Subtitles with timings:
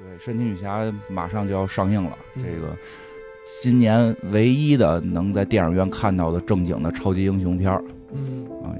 [0.00, 2.42] 对，神奇女侠马上就要上映了，嗯。
[2.42, 2.74] 这个
[3.62, 7.84] 今年唯一的能在电影院看到的正经的超级英雄片儿。
[8.12, 8.72] 嗯，啊，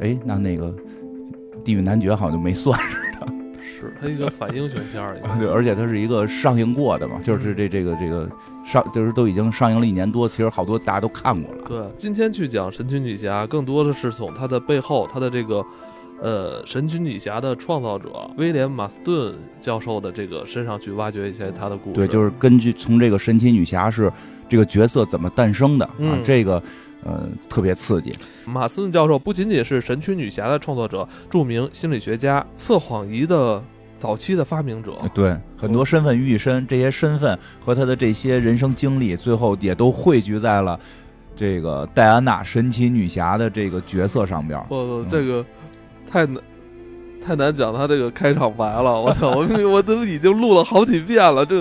[0.00, 0.66] 也哎，那那个
[1.64, 2.78] 《地狱男爵》好像就没算，
[3.58, 8.28] 是它一个反英雄片儿， 对，而且它是一个上映过的嘛，就是这这个这个
[8.64, 11.64] 上就是都已经上映了一年多，其实好多大家都看过了。
[11.66, 15.64] 对，今天去讲神奇女侠，更多的是从它的背后，它的这个，
[16.22, 21.94] 呃，神奇女侠的创造者威廉马斯顿教授的这个身上去挖掘一些他的故事。
[21.94, 24.10] 对，就是根据从这个神奇女侠是
[24.48, 26.62] 这个角色怎么诞生的啊，嗯这个
[27.02, 28.14] 呃特别刺激。
[28.46, 33.62] 马斯顿教授不仅仅是神奇女侠的创作者，著名心理学家，测谎仪的
[33.98, 34.92] 早期的发明者。
[35.12, 40.78] 对，很多身份于一身，这些身份和他的这些人生经历，最后也都汇聚在了
[41.36, 44.66] 这个戴安娜神奇女侠的这个角色上边儿。
[44.68, 45.44] 我嗯这个
[46.14, 46.40] 太难。
[47.26, 49.30] 太难讲他这个开场白了，我操！
[49.30, 51.56] 我我都已经录了好几遍了，这，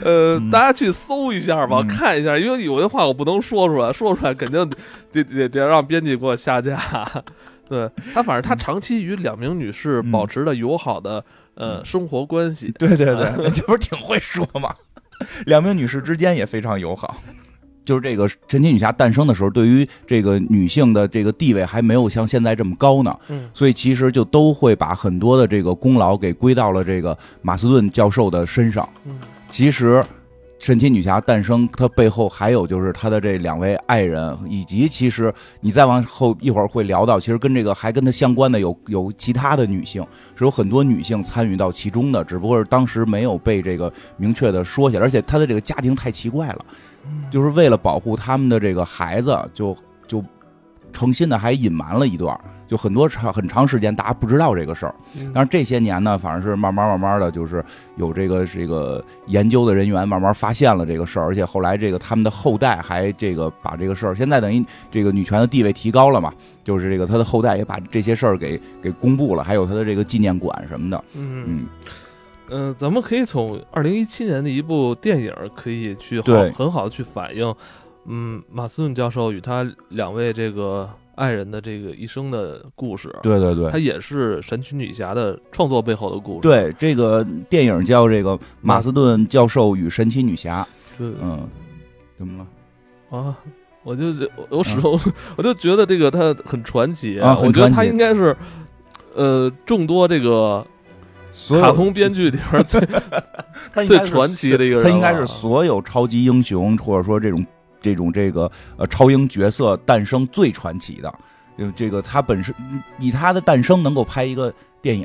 [0.00, 4.70] 呃，嗯大家去搜一下吧，嗯看一下，因为有些话我不能说出来，说出来肯定
[5.10, 6.80] 得得得让编辑给我下架。
[7.68, 11.24] 对他，反正他长期与两名女士嗯保持着友好的、
[11.56, 12.72] 呃嗯生活关系。
[12.78, 14.72] 对对对， 这不是挺会说吗？
[15.46, 17.20] 两名女士之间也非常友好。
[17.88, 28.86] 就是这个神奇女侠诞生的时候，对于这个女性的这个地位还没有像现在这么高呢，嗯所以其实就都会把很多的这个功劳给归到了这个马斯顿教授的身上。
[29.06, 29.18] 嗯
[29.50, 30.04] 其实，
[30.58, 40.04] 神奇女侠诞生，它背后还有就是她的这两位爱人，以及其实你再往后一会儿会聊到，其实跟这个还跟她相关的有有其他的女性，
[40.36, 46.58] 是有很多女性参与到其中的，只不过是当时没有被这个明确的说起来，而且她的这个家庭太奇怪了，
[47.30, 50.24] 就是为了保护他们的这个孩子，就就
[50.92, 52.38] 诚心的还隐瞒了一段。
[52.66, 54.94] 就很多长很长时间，大家不知道这个事儿。
[55.18, 57.64] 嗯但是这些年呢，反正是慢慢慢慢的就是
[57.96, 66.30] 有这个这个研究的人员慢慢发现了这个事儿，而且后来这个他们的后代还这个把这个事儿，现在等于这个女权的地位提高了嘛，
[66.62, 71.66] 就是这个他的后代也把这些事儿给给公布了，还有他的这个纪念馆什么的，嗯嗯，
[72.50, 77.54] 嗯，咱们可以从二零一七年的一部电影可以去好很好的去反映，
[78.06, 83.78] 嗯，马斯顿教授与他两位这个爱人的这个一生的故事。，对对对他。
[83.78, 86.40] 也是神奇女侠的创作背后的故事。
[86.40, 90.66] 对，这个电影叫这个《马斯顿教授与神奇女侠》，
[90.98, 91.48] 对，嗯，
[92.16, 92.46] 怎么
[93.10, 93.18] 了？
[93.18, 93.36] 啊，
[93.82, 94.98] 我就我我始终、
[95.36, 98.36] 我就觉得这个他很传奇啊很我觉得他应该是
[99.14, 100.66] 呃众多这个
[101.38, 102.80] 所有卡通编剧里边最
[103.72, 107.46] 他应该是最传奇的一个人了，他应该是所有超级英雄或者说这种
[107.80, 111.14] 这种这个呃超英角色诞生最传奇的。
[111.56, 112.54] 就这个他本身
[112.98, 115.04] 以他的诞生能够拍一个电影，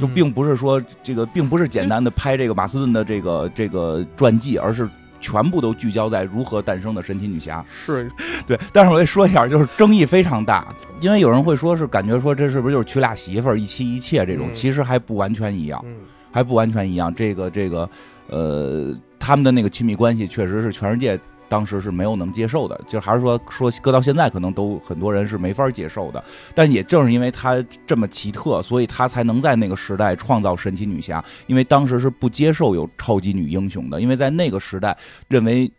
[0.00, 4.88] 就嗯并不是说这个并不是简单的拍这个马斯顿的这个这个传记，而是
[5.24, 7.64] 全部都聚焦在如何诞生的神奇女侠。
[7.70, 8.10] 是
[8.46, 10.68] 对，但是我得说一下，就是争议非常大，
[11.00, 15.82] 因为有人会说是感觉说这是不是就是娶俩媳妇儿一妻一妾这种，嗯其实还不完全一样。
[15.86, 15.94] 嗯
[16.30, 17.14] 还不完全一样。
[17.14, 17.88] 这个这个，
[18.26, 21.16] 呃，他们的那个亲密关系确实是全世界
[21.54, 26.24] 当时是没有能接受的，就还是说说搁到现在可能都很多人是没法接受的。
[26.52, 34.96] 但也正是因为他这么奇特，所以他才能在那个时代创造神奇女侠，因为当时是不接受有超级女英雄的，因为在那个时代
[35.28, 35.70] 认为。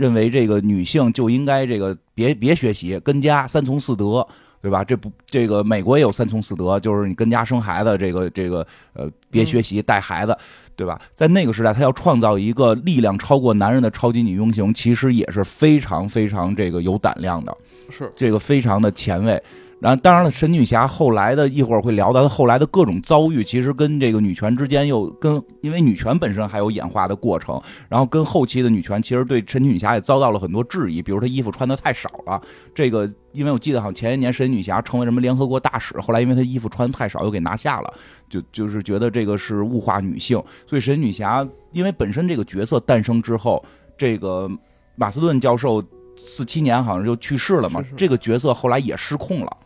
[0.00, 4.26] 认为这个女性就应该这个别别学习，跟家三从四德，
[4.62, 4.82] 对吧？
[4.82, 10.34] 这不，这个美国也有三从四德，就是你跟家生孩子，这个这个呃，别学习带孩子，
[10.80, 10.98] 对吧？
[11.14, 17.54] 在那个时代，他要创造一个力量超过男人的超级女英雄，其实也是非常非常这个有胆量的，
[17.90, 19.42] 是这个非常的前卫。
[19.80, 27.58] 然后，当然了，神女侠后来的一会儿会聊到她后来的各种遭遇，其实跟这个女权之间又跟，因为女权本身还有演化的过程，
[27.88, 32.38] 然后跟后期的女权其实对神奇女侠也遭到了很多质疑，比如她衣服穿的太少了。
[32.74, 37.94] 这个，因为我记得好像前一年神奇女侠成为什么联合国大使，后来因为她衣服穿的太少又给拿下了，
[38.28, 43.64] 就就是觉得这个是物化女性，所以神奇女侠因为本身这个角色诞生之后，
[43.96, 44.46] 这个
[44.94, 45.82] 马斯顿教授
[46.18, 49.56] 四七年好像就去世了嘛这个角色后来也失控了。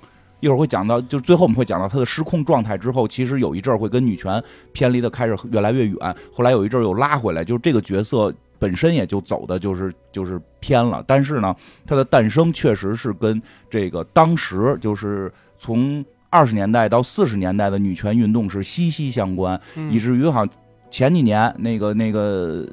[0.44, 4.42] 一会儿会讲到，就最后我们会讲到他的失控状态之后，其实有一阵儿会跟女权
[4.72, 5.96] 偏离的开始越来越远，
[6.30, 11.02] 后来有一阵儿又拉回来，就是这个角色本身也就走的就是就是偏了。
[11.06, 11.56] 但是呢，
[11.86, 20.54] 他的诞生确实是跟这个当时就是从二十年代到四十年代的女权运动是息息相关，嗯以至于好像
[20.90, 22.66] 前几年那个那个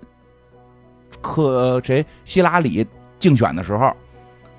[1.21, 2.85] 克谁希拉里
[3.17, 3.95] 竞选的时候，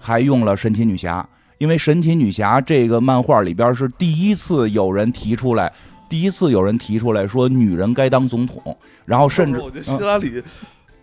[0.00, 1.29] 还用了神奇女侠，
[1.62, 5.73] 因为神奇女侠这个漫画里边是第一次有人提出来
[6.09, 10.43] 第一次有人提出来说女人该当总统，然后甚至我觉得希拉里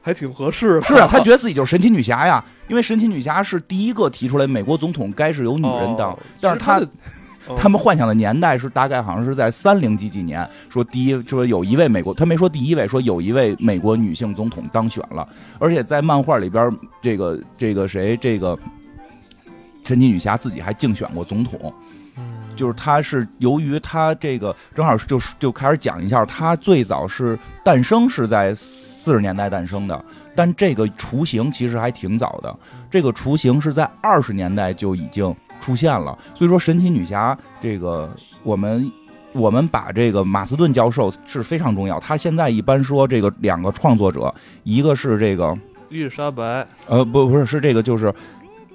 [0.01, 0.81] 还挺合适。
[0.81, 6.81] 是啊，他觉得自己就是神奇女侠呀， 因为神奇女侠是第一个提出来美国总统该是由女人当，但是他。
[7.57, 15.27] 他们幻想的年代是大概好像是在三零几几年，说第一说有一位美国，他没说第一位，说有一位美国女性总统当选了，
[15.57, 16.71] 而且在漫画里边，
[17.01, 18.55] 这个这个谁，这个
[19.89, 21.73] 神奇女侠自己还竞选过总统，
[22.55, 30.05] 就是她是由于她这个正好就是就开始讲一下，她最早是诞生是在四十年代诞生的，
[30.35, 32.55] 但这个雏形其实还挺早的，
[32.91, 35.35] 这个雏形是在二十年代就已经。
[35.61, 38.09] 出现了，所以说神奇女侠这个，
[38.43, 38.89] 我们
[39.33, 41.99] 我们把这个马斯顿教授是非常重要。
[41.99, 44.33] 他现在一般说这个两个创作者，
[44.63, 45.53] 一个是这个
[45.89, 48.13] 伊丽莎白，呃，不不是是这个就是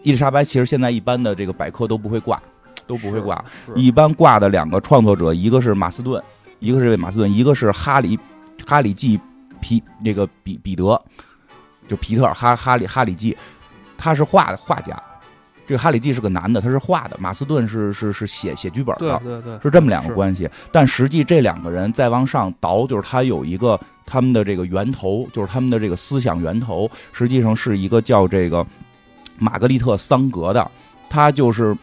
[0.04, 0.44] 伊丽莎白。
[0.44, 2.40] 其实现在一般的这个百科都不会挂，
[2.86, 3.44] 都不会挂。
[3.74, 6.22] 一般挂的两个创作者，一个是马斯顿，
[6.60, 8.16] 一个是这位马斯顿，一个是哈里
[8.64, 9.18] 哈里季
[9.60, 11.02] 皮那个彼彼得，
[11.88, 13.36] 就皮特哈哈里哈里季，
[13.98, 14.96] 他是画画家。
[15.66, 20.46] 这个哈里季是个男的，他是画的；马斯顿是是是写写剧本的，对对对，是这么两个关系。
[20.70, 28.66] 但实际这两个人再往上倒，就是他有一个他们的这个源头，就是他们的这个思想源头，实际上是一个叫这个
[29.38, 30.70] 玛格丽特·桑格的，
[31.08, 31.76] 她就是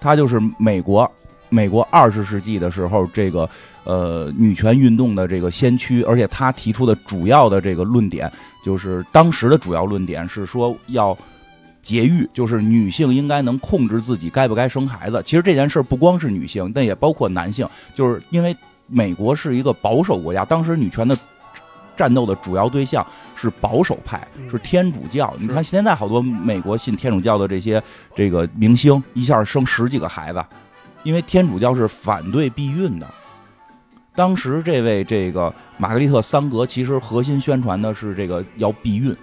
[0.00, 1.10] 她就是美国
[1.48, 3.48] 美国二十世纪的时候这个
[3.84, 8.30] 呃女权运动的这个先驱，而且她提出的主要的这个论点，
[8.64, 11.16] 就是当时的主要论点是说要。
[11.82, 15.22] 节育就是女性应该能控制自己该不该生孩子。
[15.24, 17.64] 其实这件事不光是女性，但也包括男性。
[17.94, 18.56] 就是因为
[18.88, 21.16] 美国是一个保守国家，当时女权的
[21.96, 23.04] 战斗的主要对象
[23.34, 25.34] 是保守派，是天主教。
[25.38, 27.82] 你看现在好多美国信天主教的这些
[28.14, 30.44] 这个明星，一下生十几个孩子，
[31.02, 33.06] 因为天主教是反对避孕的。
[34.14, 39.14] 当时这位这个玛格丽特·桑格其实核心宣传的是这个要避孕。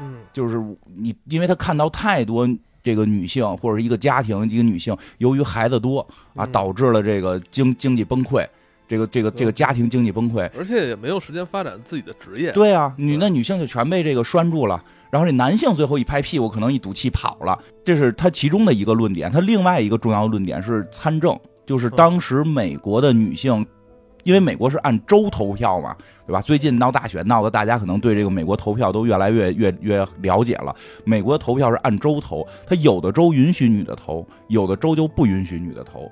[0.00, 0.62] 嗯，就是
[0.96, 2.46] 你，因为他看到太多
[2.82, 8.46] 这个女性或者一个家庭一个女性，由于孩子多啊，导致了这个经经济崩溃，
[8.86, 12.52] 这个这个这个家庭经济崩溃，而且也没有时间发展自己的职业。
[12.52, 19.30] 对啊，女那女性就全被这个拴住了，然后这男性最后一拍屁股，可能一赌气跑了，这是他其中的一个论点。
[19.30, 23.66] 他另外一个重要论点是参政，就是当时美国的女性。
[24.22, 25.94] 因为美国是按州投票嘛，
[26.26, 26.40] 对吧？
[26.40, 30.74] 最近闹大选闹的，大家可能对这个美国投票都越来越越越了解了。
[31.04, 36.10] 美国投票是按州投，它有的州允许女的投，有的州就不允许女的投。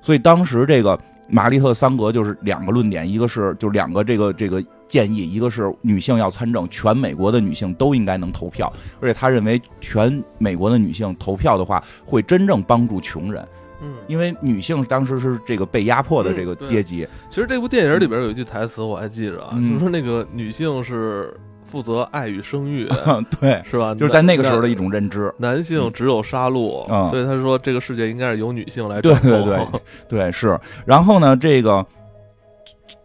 [0.00, 0.98] 所以当时这个
[1.32, 8.70] 玛丽特桑格就是两个论点，一个是就两个这个这个建议，一个是女性要参政，全美国的女性都应该能投票，
[9.00, 13.42] 而且他认为全美国的女性投票的话，会真正帮助穷人。
[13.80, 17.08] 嗯，因为女性当时是这个被压迫的这个阶级。
[17.30, 21.34] 其实这部电影里边有一句台词我还记着啊，就是那个女性是
[21.72, 22.86] 负责爱与生育，
[23.40, 23.94] 对，是吧？
[23.94, 25.32] 就是在那个时候的一种认知。
[25.38, 29.66] 男性只有杀戮，所以他说这个世界应该是由女性来对对对
[30.06, 30.60] 对是。
[30.84, 31.84] 然后呢，这个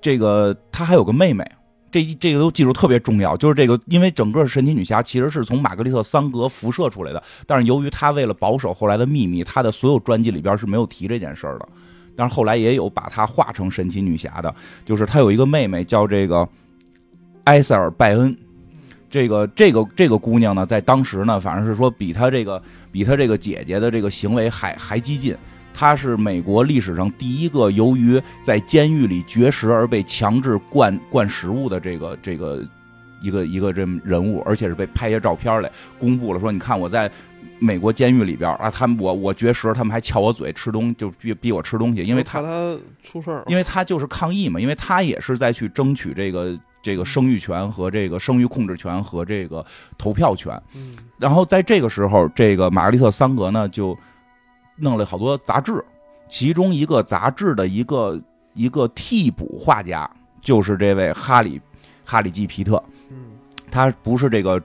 [0.02, 1.50] 这个他还有个妹妹。
[1.90, 11.68] 这这个都记住特别重要，就是这个，因为整个神奇女侠其实是从玛格丽特·桑格辐射出来的，但是由于她为了保守后来的秘密，她的所有专辑里边是没有提这件事儿的。
[12.14, 14.54] 但是后来也有把她画成神奇女侠的，
[14.86, 16.48] 就是她有一个妹妹叫这个
[17.46, 18.38] 埃塞尔·拜恩，
[19.10, 22.62] 这个这个这个姑娘呢，在当时呢，反正是说比她这个
[22.92, 25.36] 比她这个姐姐的这个行为还还激进。
[25.74, 32.68] 她是美国历史上第一个由于在监狱里绝食而被强制灌灌食物的这个这个
[33.22, 37.10] 一个一个这人物，而且是被拍下照片来公布了，说你看我在
[37.60, 49.66] 美国监狱里边啊，他们我我绝食，他们还撬我嘴吃东，就逼逼我吃东西，因为他他出事儿，因为他就是抗议嘛，因为他也是在去争取这个这个生育权和这个生育控制权和这个
[49.98, 50.62] 投票权。
[50.76, 53.98] 嗯，然后在这个时候，这个玛格丽特桑格呢就。
[54.80, 55.84] 弄了好多杂志，
[56.30, 58.22] 其中一个杂志的一个
[58.54, 60.08] 一个替补画家
[60.40, 61.60] 就是这位哈里
[62.06, 62.76] 哈里基皮特，
[63.10, 63.18] 嗯，
[63.72, 64.62] 他不是这个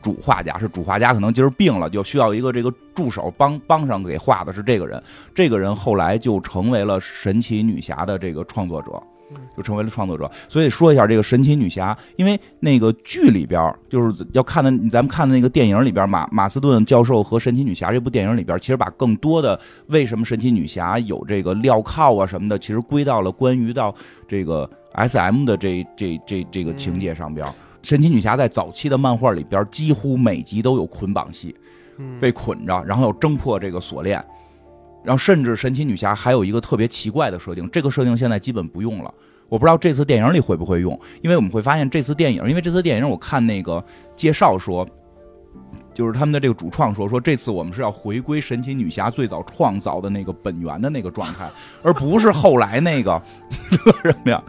[0.00, 5.02] 主画家，是主画家可能今儿病了，就需要一个这个助手帮帮上给画的是这个人，
[5.34, 9.02] 这个人后来就成为了神奇女侠的这个创作者。
[9.56, 23.94] 就成为了创作者，所以说一下这个神奇女侠，因为那个剧里边就是要看的，咱们看的那个电影里边，马马斯顿教授和神奇女侠这部电影里边，其实把更多的为什么神奇女侠有这个镣铐啊什么的，其实归到了关于到
[24.28, 27.46] 这个 S M 的这这这这个情节上边。
[27.82, 31.54] 神奇女侠在早期的漫画里边，几乎每集都有捆绑戏，
[32.20, 34.24] 被捆着，然后要挣破这个锁链。
[35.06, 39.14] 然后甚至神奇女侠还有一个特别奇怪的设定，这个设定现在基本不用了。
[39.48, 43.82] 我不知道这次电影里会不会用，因为我们会发现这次电影，因为这次电影我看那个
[44.16, 44.84] 介绍说，
[45.94, 51.48] 就是他们的这个主创说，说这次我们是要回归神奇女侠最早创造的那个本源的那个状态，
[51.84, 53.22] 而不是后来那个
[53.70, 54.42] 乐什么呀？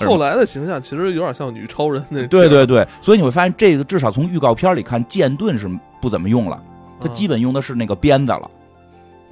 [0.00, 2.26] 后来的形象其实有点像女超人那。
[2.28, 6.58] 对对对，所以你会发现这个至少从预告片里看，剑盾是不怎么用了，
[6.98, 8.50] 它嗯基本用的是那个鞭子了，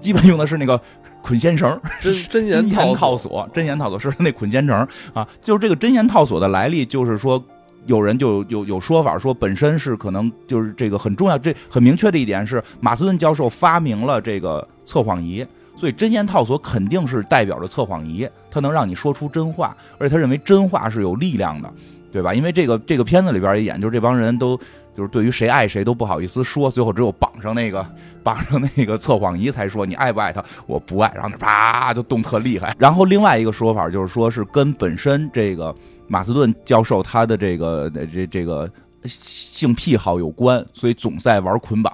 [0.01, 0.81] 基本用的是那个
[1.23, 1.81] 捆仙绳。
[2.01, 7.43] 真 真言套索，真言套索是那捆仙绳啊，就是这个真言套索的来历，就是说
[7.87, 21.73] 有人就有有说法说，本身是可能就是这个很重要，这很明确的一点是，马斯顿教授发明了这个测谎仪，所以真言套索肯定是代表着测谎仪，它能让你说出真话，而且他认为真话是有力量的，
[22.11, 22.35] 对吧？
[22.35, 24.59] 因为这个这个片子里边也演，就是这帮人都
[24.97, 27.87] 就是对于谁爱谁都不好意思说，最后只有绑上那个
[28.23, 32.75] 绑上那个测谎仪才说你爱不爱他，我不爱，然后那啪就动特厉害。
[32.79, 35.75] 然后另外一个说法就是说是跟本身这个
[36.09, 38.71] 马斯顿教授他的这个这这个
[39.05, 41.93] 性癖好有关，所以总在玩捆绑。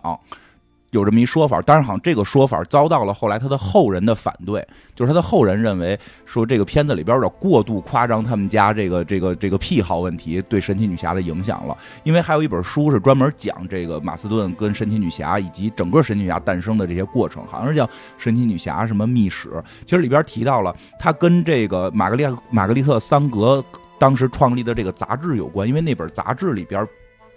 [0.93, 17.87] 有这么一说法，当然好像这个说法遭到了后来他的后人的反对，就是他的后人认为说这个片子里边有点过度夸张他们家这个这个这个癖好问题对神奇女侠的影响了，因为还有一本书是专门讲这个马斯顿跟神奇女侠以及整个神奇女侠诞生的这些过程，好像是叫
[18.19, 19.49] 《神奇女侠什么秘史》，
[19.87, 23.65] 其实里边提到了他跟这个玛格丽玛格丽特桑格
[23.99, 26.87] 当时创立的这个杂志有关，因为那本杂志里边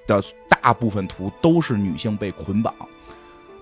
[0.05, 2.73] 的大部分图都是女性被捆绑。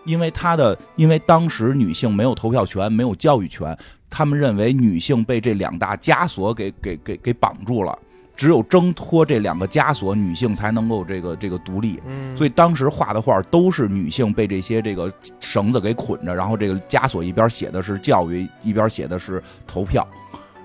[0.05, 3.77] 因为他的，因为当时女性没有投票权，没有教育权，
[4.09, 7.97] 他们认为女性被这两大枷锁给给给给绑住了，
[8.35, 11.99] 只有挣脱这两个枷锁，女性才能够这个这个独立。
[12.05, 20.07] 嗯，所以当时画的画都是女性被这些这个绳子给捆着，然后这个枷锁一边写的是教育，一边写的是投票。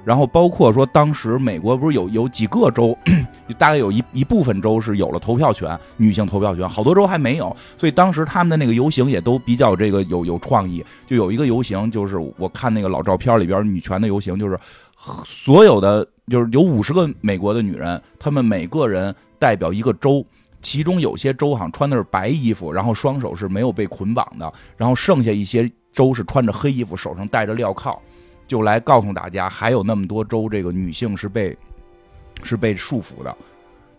[0.08, 2.96] 然后包括说，当时美国不是有有几个州，
[3.58, 7.54] 大概有一一部分州是有了投票权，女性投票权，好多州还没有。
[7.76, 10.82] 所以当时他们的那个游行也都比较这个有有创意。
[11.06, 14.58] 就有一个游行，就是我看那个老照片里边女权的游行，就是
[15.26, 20.24] 所有的就是有五十个美国的女人，她们每个人代表一个州。
[20.62, 27.96] 其中有些州好像穿的是白衣服，然后双手是没有被捆绑的，然后剩下一些州是穿着黑衣服，手上戴着镣铐，
[28.48, 31.56] 就来告诉大家，还有那么多州这个女性是被
[32.42, 33.36] 是被束缚的。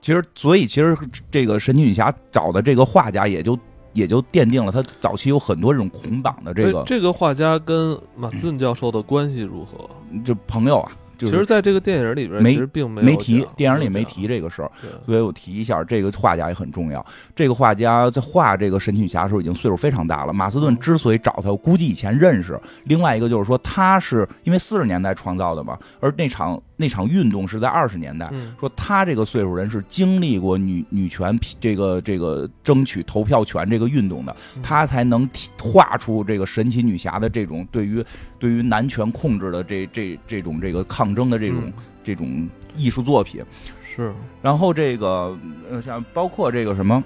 [0.02, 0.98] 其实，所以其实
[1.30, 3.58] 这个神奇女侠找的这个画家也就
[3.94, 9.90] 也就奠定了她早期有很多这种捆绑的这个哎这个画家跟马斯顿教授的关系如何？
[10.24, 14.72] 就朋友啊，就是其实，在这个电影里边，没其实并没提电影里没提这个事儿。
[15.06, 17.06] 所以我提一下，这个画家也很重要。
[17.36, 20.32] 这个画家在画这个神奇女侠的时候，已经岁数非常大了。
[20.32, 22.60] 马斯顿之所以找他，我估计以前认识。
[22.86, 28.30] 另外一个就是说，他是因为四十年代创造的嘛，而那场那场运动是在二十年代。
[28.32, 38.04] 嗯，说他这个岁数人是经历过女女权这个这个争取投票权这个运动的，嗯他才能体画出这个神奇女侠的这种对于
[38.40, 43.44] 对于男权控制的这这这种这个抗争的这种、嗯这种艺术作品。
[43.84, 45.38] 是然后这个
[45.70, 47.04] 呃，像包括这个什么，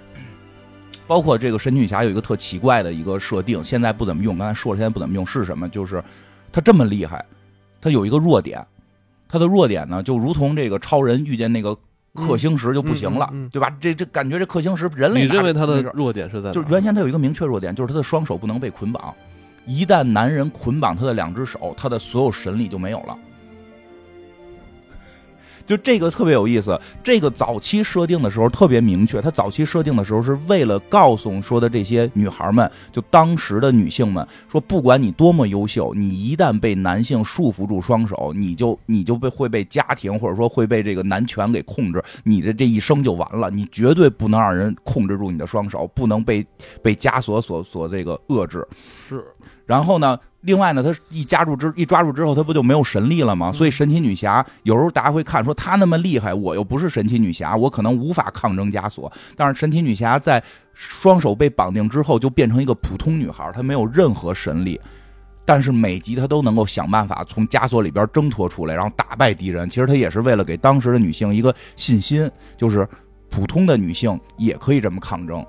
[1.08, 4.38] 包括这个神奇女侠有一个特奇怪的一个设定，现在不怎么用。
[4.38, 5.68] 刚才说了，现在不怎么用是什么？
[5.68, 6.02] 就是
[6.54, 7.26] 她这么厉害，
[7.82, 8.66] 她有一个弱点，
[9.28, 11.76] 她的弱点呢，就如同这个超人遇见那个
[12.14, 13.76] 克星石就不行了，嗯嗯嗯对吧？
[13.82, 16.54] 这这感觉这克星石人类你认为他的弱点是在哪？
[16.54, 19.14] 就是原先他有一个明确弱点，就是他的双手不能被捆绑。
[19.66, 23.18] 一旦男人捆绑他的两只手，他的所有神力就没有了。
[25.66, 29.22] 就这个特别有意思，这个早期设定的时候特别明确。
[29.22, 43.50] 他早期设定的时候是为了告诉说的这些女孩们，就当时的女性们，说不管你多么优秀，你一旦被男性束缚住双手，你就你就被会被家庭或者说会被这个男权给控制，你的这一生就完了。
[43.50, 46.46] 你绝对不能让人控制住你的双手，不能被
[46.82, 48.68] 被枷锁所所这个遏制。
[49.08, 49.24] 是
[49.66, 53.52] 然后呢，另外呢，他一夹住之一抓住之后，他不就没有神力了吗？
[53.52, 59.12] 所以神奇女侠有时候大家会看说她那么厉害，我又不是神奇女侠，我可能无法抗争枷锁。
[59.38, 60.44] 但是神奇女侠在
[60.74, 64.80] 双手被绑定之后，就变成一个普通女孩，她没有任何神力。
[65.46, 69.70] 但是每集她都能够想办法从枷锁里边挣脱出来，然后打败敌人。
[69.70, 72.88] 其实她也是为了给当时的女性一个信心，就是
[73.30, 75.46] 普通的女性也可以这么抗争。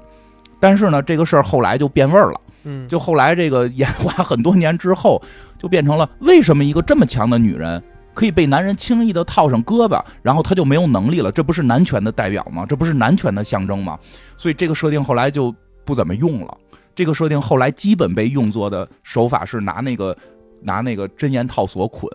[0.61, 2.41] 但是呢，这个事儿后来就变味儿了。
[2.65, 5.23] 嗯，就后来这个演化很多年之后，
[5.59, 11.31] 就变成了为什么一个这么强的女人可以被男人轻易的套上胳膊，然后她就没有能力了？
[11.31, 12.65] 这不是男权的代表吗？
[12.69, 13.99] 这不是男权的象征吗？
[14.37, 15.55] 所以这个设定后来就
[15.85, 16.57] 不怎么用了。
[16.95, 20.17] 这个设定后来基本被用作的手法是拿那个
[20.63, 22.09] 拿那个真言套索捆。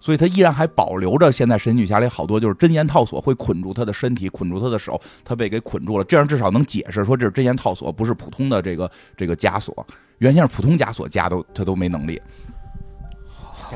[0.00, 6.04] 所以他依然还保留着现在神奇女侠里好多就是真言套索会捆住他的身体，捆住他的手，他被给捆住了。
[6.04, 9.86] 这样至少能解释说这是真言套索，不是普通的这个这个枷锁。
[10.18, 12.20] 原先是普通枷锁枷都他都没能力。
[13.26, 13.74] 好，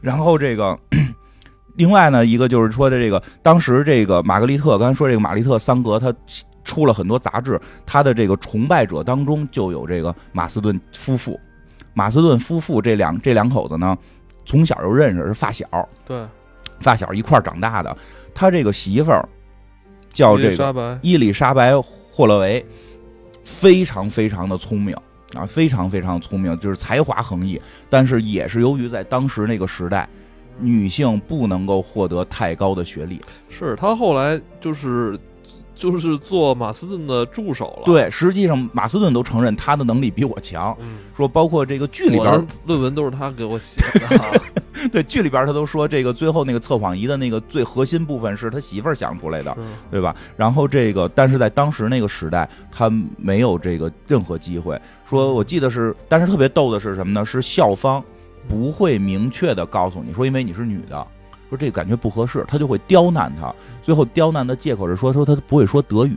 [0.00, 0.78] 然后这个，
[1.74, 6.14] 另外呢，一个就是说的这个，当时这个玛格丽特，刚才说这个玛丽特桑格，他
[6.64, 11.38] 出了很多杂志，他的这个崇拜者当中就有这个马斯顿夫妇。
[11.94, 13.96] 马斯顿夫妇这两这两口子呢，
[14.48, 15.66] 从小就认识，是发小，
[16.06, 16.26] 对，
[16.80, 17.94] 发小一块儿长大的。
[18.34, 19.28] 他这个媳妇儿
[20.10, 22.64] 叫这个，伊丽莎白·霍勒维，
[23.44, 24.96] 非常非常的聪明
[25.34, 27.60] 啊，非常非常聪明，就是才华横溢。
[27.90, 30.08] 但是也是由于在当时那个时代，
[30.58, 33.20] 女性不能够获得太高的学历。
[33.50, 35.18] 是他后来就是
[35.78, 44.32] 就是做马斯顿的助手了。，对，实际上马斯顿都承认他的能力比我强，嗯，说包括这个剧里边的论文都是他给我写的啊。
[44.92, 49.56] 对剧里边他都说这个最后那个测谎仪的那个最核心部分是他媳妇儿想出来的，
[49.90, 50.14] 对吧？
[50.36, 54.80] 然后这个，但是在当时那个时代，他没有这个任何机会。
[55.04, 57.24] 说我记得是，但是特别逗的是什么呢？
[57.24, 58.02] 是校方
[58.48, 61.06] 不会明确的告诉你说，因为你是女的，
[61.48, 63.54] 说这个感觉不合适，他就会刁难他。
[63.82, 66.16] 最后刁难的借口是说，说他不会说德语。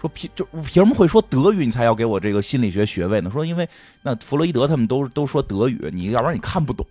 [0.00, 3.30] 说凭就凭什么会说德语，你才要给我这个心理学学位呢？
[3.30, 3.68] 说因为
[4.00, 6.86] 那弗洛伊德他们都都说德语，你要不然你看不懂。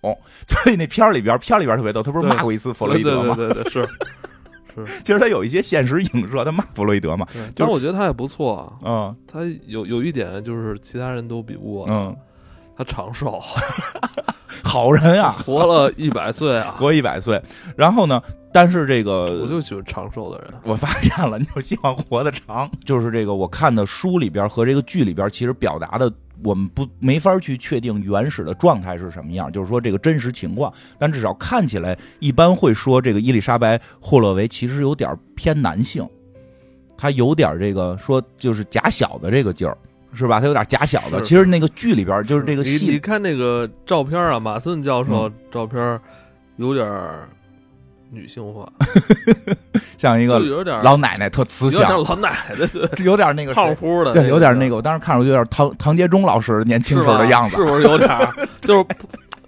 [0.48, 3.34] 所以那片儿里边片儿里边特别逗，他不是骂过一次弗洛伊德吗？
[3.36, 5.02] 对 对对对，是是。
[5.04, 7.26] 其实他有一些现实影射，他骂弗洛伊德嘛。
[7.34, 8.74] 对，就是但我觉得他也不错啊。
[8.86, 12.16] 嗯他有有一点就是其他人都比不过，嗯，
[12.80, 13.44] 他长寿，
[14.64, 16.74] 好人啊， 活了一百岁啊！
[16.80, 17.42] 活一百岁。
[17.76, 20.54] 然后呢，但是这个我就喜欢长寿的人。
[20.64, 22.72] 我发现了，你就希望活得长。
[22.86, 26.10] 就是这个我看的书里边和这个剧里边，其实表达的
[26.42, 30.72] 我们不没法去确定原始的状态是什么样，就是说这个真实情况。
[30.98, 36.08] 但至少看起来，一般会说这个伊丽莎白·霍洛维其实有点偏男性，
[36.98, 39.78] 他有点这个说就是假小的这个劲儿。
[40.14, 40.40] 是吧？
[40.40, 41.22] 他有点假小子。
[41.24, 46.00] 其实那个剧里边就是这个戏你，看那个照片啊，马森教授照片
[46.58, 46.88] 有点
[48.12, 48.68] 女性化，
[49.98, 58.10] 像一个有点老奶奶特慈有点祥，老奶奶，对， 有点那个胖乎的，对，有点那个个，我当时看着就有点唐唐杰忠老师年轻时候的样子是，不是有点？
[58.62, 58.86] 就是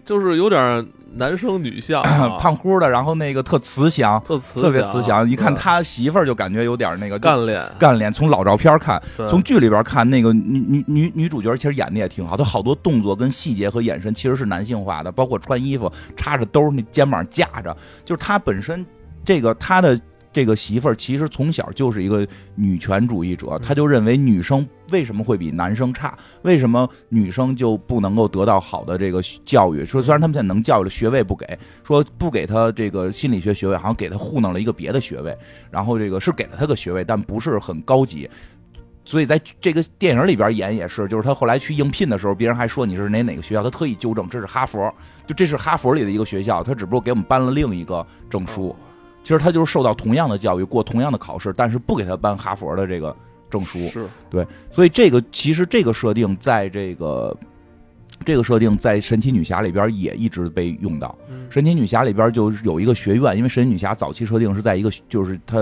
[0.06, 5.30] 就是有点儿男生女相啊， 胖乎的，然后那个特慈祥，特慈特别慈祥。
[5.30, 8.12] 一看他媳妇儿就感觉有点那个干练，干练。
[8.12, 18.86] 从老照片看，从剧里边看，那个女女女女主角其实演的也挺好，她好多动作跟细节和眼神其实是男性化的，包括穿衣服插着兜，那肩膀架着，就是她本身
[19.26, 20.00] 这个她的。
[20.34, 26.18] 这个媳妇儿其实从小就是一个女权主义者，她就认为女生为什么会比男生差？
[26.44, 29.86] 为什么女生就不能够得到好的这个教育？
[29.86, 35.38] 说虽然他们现在能教育了，学位不给，说不给她这个心理学学位，好像给她糊弄了一个别的学位，
[35.70, 38.30] 然后这个是给了她个学位，但不是很高级。
[39.04, 44.94] 所以在这个电影里边演也是，就是他后来去应聘的时候，别人还说你是哪哪个学校，他特意纠正这是哈佛，
[45.26, 48.74] 就这是哈佛里的一个学校，他只不过给我们颁了另一个证书。
[49.24, 53.16] 其实他就是受到同样的教育，过同样的考试，但是不给他颁哈佛的这个
[53.50, 53.80] 证书。
[53.90, 57.36] 是对所以这个其实这个设定在这个
[58.26, 61.16] 这个设定在神奇女侠里边也一直被用到。
[61.30, 65.58] 嗯神奇女侠里边就有一个学院，因为神奇女侠早期设定是在一个就是她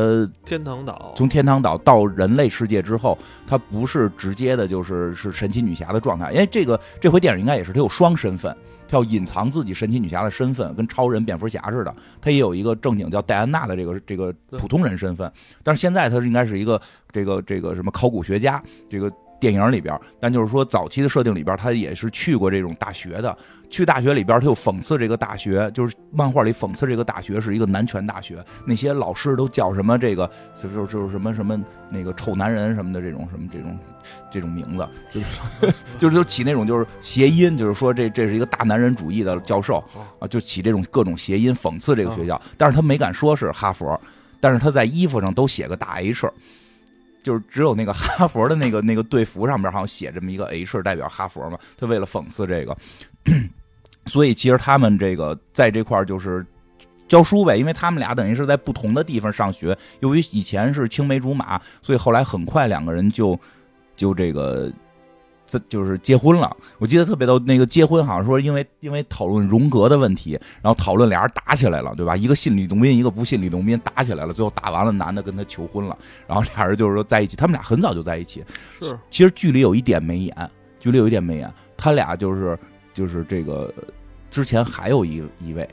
[0.45, 3.17] 天堂岛，从天堂岛到人类世界之后，
[3.47, 6.31] 她不是直接的，就是是神奇女侠的状态。
[6.31, 8.55] 因为这个这回电影应该也是她有双身份，
[8.97, 11.95] 要隐藏自己神奇女侠的身份，跟超人、蝙蝠侠似的。
[12.21, 15.31] 他也有一个正经叫戴安娜的这个这个普通人身份，
[15.63, 19.11] 但是现在他是应该是一个这个这个什么考古学家，这个。
[19.39, 23.37] 电影里边，但就是说早期的设定里边，他也是去过这种大学的。
[23.71, 33.77] 去大学里边，他又讽刺这个大学，就是漫画里讽刺这个大学是一个男权大学，那些老师都叫什么这个，就就就是什么什么那个臭男人什么的这种什么这种
[34.31, 39.77] 这种名字，就是 就是就起那种就是谐音，就是说这这是一个大男人主义的教授
[40.17, 44.01] 啊，就起这种各种谐音讽刺这个学校，但是他没敢说是哈佛，
[44.39, 46.27] 但是他在衣服上都写个大 H。
[47.23, 52.77] 就是只有那个哈佛的那个那个队服上面好像写这么一个 H 代表哈佛嘛，他为了讽刺这个，
[54.07, 56.45] 所以其实他们这个在这块就是
[57.07, 63.39] 教书呗，因为他们俩等于是在不同的地方上学，由于以前是青梅竹马，所以后来很快两个人就
[63.95, 64.71] 就这个。
[65.49, 67.39] 这就是结婚了，我记得特别逗。
[67.39, 72.15] 那个结婚好像说，因为因为讨论荣格的问题，然后讨论俩人打起来了，对吧？
[72.15, 74.31] 一个信吕洞宾，一个不信吕洞宾，打起来了。
[74.31, 77.35] 最后打完了，男的跟他求婚了，然后俩人就是说在一起。
[77.35, 78.45] 他们俩很早就在一起，
[78.79, 82.55] 是其实剧里有一点没演，剧里有一点没演，他俩就是
[82.93, 83.73] 就是这个
[84.29, 85.67] 之前还有一一位。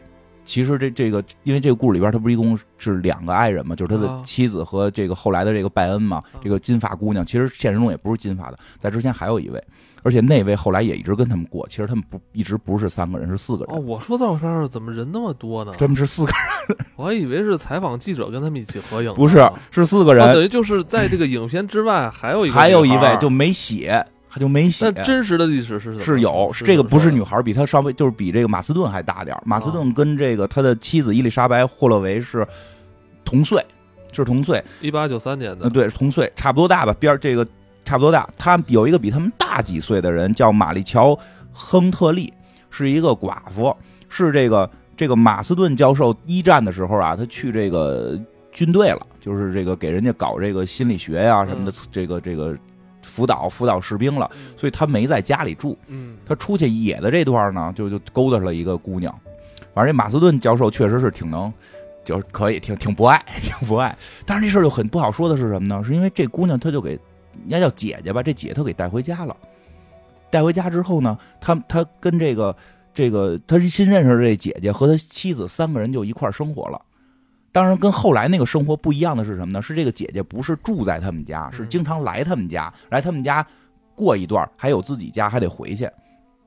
[0.46, 9.62] 其实这这个，因为这个故事里边，他不是一共是两个爱人嘛，就是他的啊妻子和这个后来的这个拜恩嘛，这个金发姑娘，其实现实中也不是金发的，在之前还有一位，
[10.02, 15.72] 而且那位后来也一直跟他们过，其实他们不一直不是三个人，是四个人哦，人，我说照片上怎么人那么多呢？
[15.76, 16.32] 他们是四个
[16.68, 24.04] 人， 我还以为是采访记者跟他们一起合影，不是是四个哦，人，等于就是在这个影片之外还有一个还有一位就没写，
[24.36, 24.92] 他就没写。
[24.94, 25.02] 那。
[25.02, 32.46] 真实的历史是是有，这个不是女孩，比他稍微就是比这个马斯顿还大点马斯哦顿跟这个他的妻子伊丽莎白·霍洛维是
[33.24, 33.64] 同岁，
[34.12, 37.46] 是同岁，一八九三年呃，的，对，同岁，差不多大吧，边儿这个
[37.82, 38.28] 差不多大。
[38.36, 41.12] 他有一个比他们大几岁的人，叫玛丽乔·
[41.50, 42.30] 亨特利，
[42.68, 43.74] 是一个寡妇，
[44.10, 48.18] 是这个这个马斯顿教授一战的时候啊，他去这个
[48.52, 52.54] 军队了，就是这个给人家搞这个心理学呀、什么的，这个这个
[53.16, 55.78] 辅导辅导士兵了，所以他没在家里住。
[55.86, 59.10] 嗯，他出去野的这段呢，就就勾搭了一个姑娘。
[59.72, 61.50] 反正这马斯顿教授确实是挺能，
[62.04, 63.96] 就是可以挺挺博爱， 挺博爱。
[64.26, 65.82] 但是这事儿就很不好说的是什么呢？
[65.82, 69.34] 是因为这姑娘她就给人家叫姐姐吧，这姐她给带回家了。
[70.28, 72.54] 带回家之后呢，他他跟这个
[72.92, 76.82] 这个他是新认识的这姐姐和他妻子三个人就一块儿生活了。
[77.56, 79.62] 当然，跟后来那个生活不一样的是什么呢？
[79.62, 83.46] 是这个姐姐不是住在他们家，是经常来他们家，来他们家
[83.94, 85.88] 过一段，还有自己家还得回去。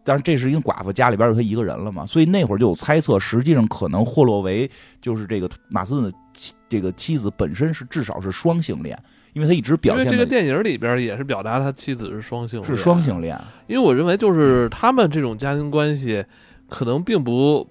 [0.04, 4.69] 但是这是一个寡妇，家里边有她一个人了嘛，所以那会儿就有猜测，实际上可能霍洛维
[5.02, 8.95] 就是这个马斯顿的妻这个妻子本身是至少是双性恋，
[9.34, 16.24] 因为他一直因为这个电影里边也是表达他妻子是双性恋，是双性恋，因为我认为就是他们这种家庭关系
[16.69, 17.67] 可能并不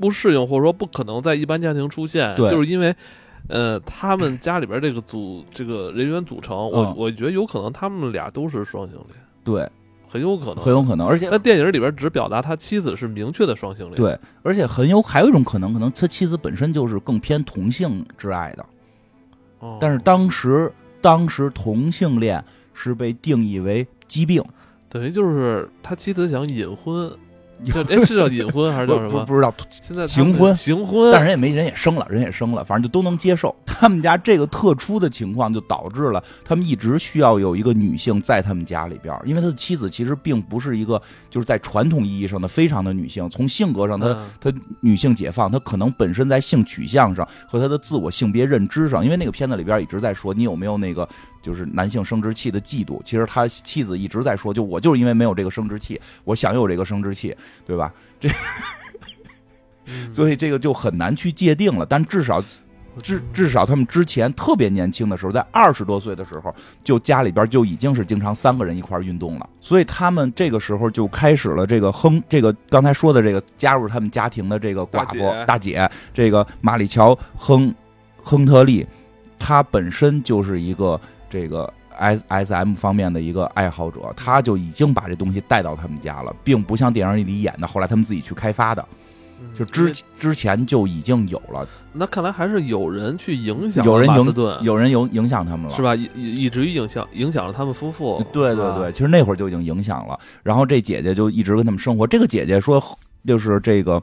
[0.00, 2.94] 不适应，或者说不可能在一般家庭出现，就是因为。
[3.46, 9.66] 呃，他们家里边这个组 这个人员组成，我嗯我觉得有可能他们俩都是双性恋，对，
[10.06, 18.66] 很有可能，很有可能，而且但电影里边只表达他妻子是明确的双性恋，，对，而且很有还有一种可能，可能他妻子本身就是更偏同性之爱的，
[19.60, 24.44] 哦、但是当时当时同性恋是被定义为疾病，
[24.90, 27.10] 等于就是他妻子想隐婚，
[27.64, 29.20] 叫哎是叫隐婚还是叫什么？
[29.20, 30.54] 不不知道现在行婚。
[30.56, 33.54] 行婚，但人也没人也生了，人也生了，反正就都能接受。
[33.66, 44.08] 他们家这个特殊的情况，就导致了他们一直需要有一个女性在他们家里边，因为他的妻子其实并不是一个就是在传统意义上的非常的女性，从性格上她
[44.42, 44.54] 嗯。
[44.80, 51.08] 女性解放，她可能本身在性取向上和她的自我性别认知上，因为那个片子里边一直在说你有没有那个
[51.40, 57.34] 就是男性生殖器的嫉妒，其实他妻子一直在说，就我就是因为没有这个生殖器，我想有这个生殖器，
[57.66, 57.92] 对吧？
[58.20, 58.28] 这
[60.12, 62.44] 所以这个就很难去界定了，但至少
[63.02, 77.72] 至至少他们之前特别年轻的时候，在二十多岁的时候，就家里边就已经是经常三个人一块儿运动了，所以他们这个时候就开始了这个亨这个刚才说的这个加入他们家庭的这个寡妇大姐大姐，这个马里乔亨
[78.20, 78.86] 亨特利，
[79.38, 81.72] 她本身就是一个这个。
[82.00, 88.86] S S M 方面的一个爱好者，他就已经把这东西带到他们家了，并不像电影里演的，后来他们自己去开发的，
[89.40, 95.96] 嗯就之之前就已经有了，那看来还是有人去影响有人影有人影影响他们了，是吧？
[95.96, 98.18] 以以以至于影响影响了他们夫妇。
[98.18, 100.16] 啊对对对，其实那会儿就已经影响了。
[100.44, 102.06] 然后这姐姐就一直跟他们生活。
[102.06, 102.80] 这个姐姐说，
[103.26, 104.00] 就是这个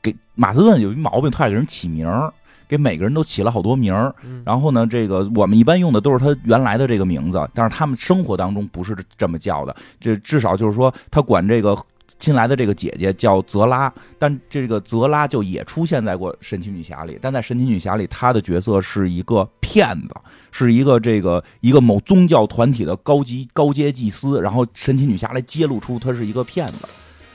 [0.00, 2.32] 给马斯顿有一毛病，他爱给人起名儿，
[2.68, 4.14] 给每个人都起了好多名儿。
[4.22, 9.74] 嗯然后呢，这个我们一般用的都是他原来的这个名字，但是他们生活当中不是这么叫的。
[10.00, 11.76] 这至少就是说，他管这个
[12.18, 20.14] 新来的这个姐姐叫泽拉，但这个泽拉就也出现在过《神奇女侠》里，但在《神奇女侠》里，她的角色是一个骗子，
[20.50, 26.86] 是一个这个一个某宗教团体的高级高阶祭司，然后神奇女侠来揭露出她是一个骗子。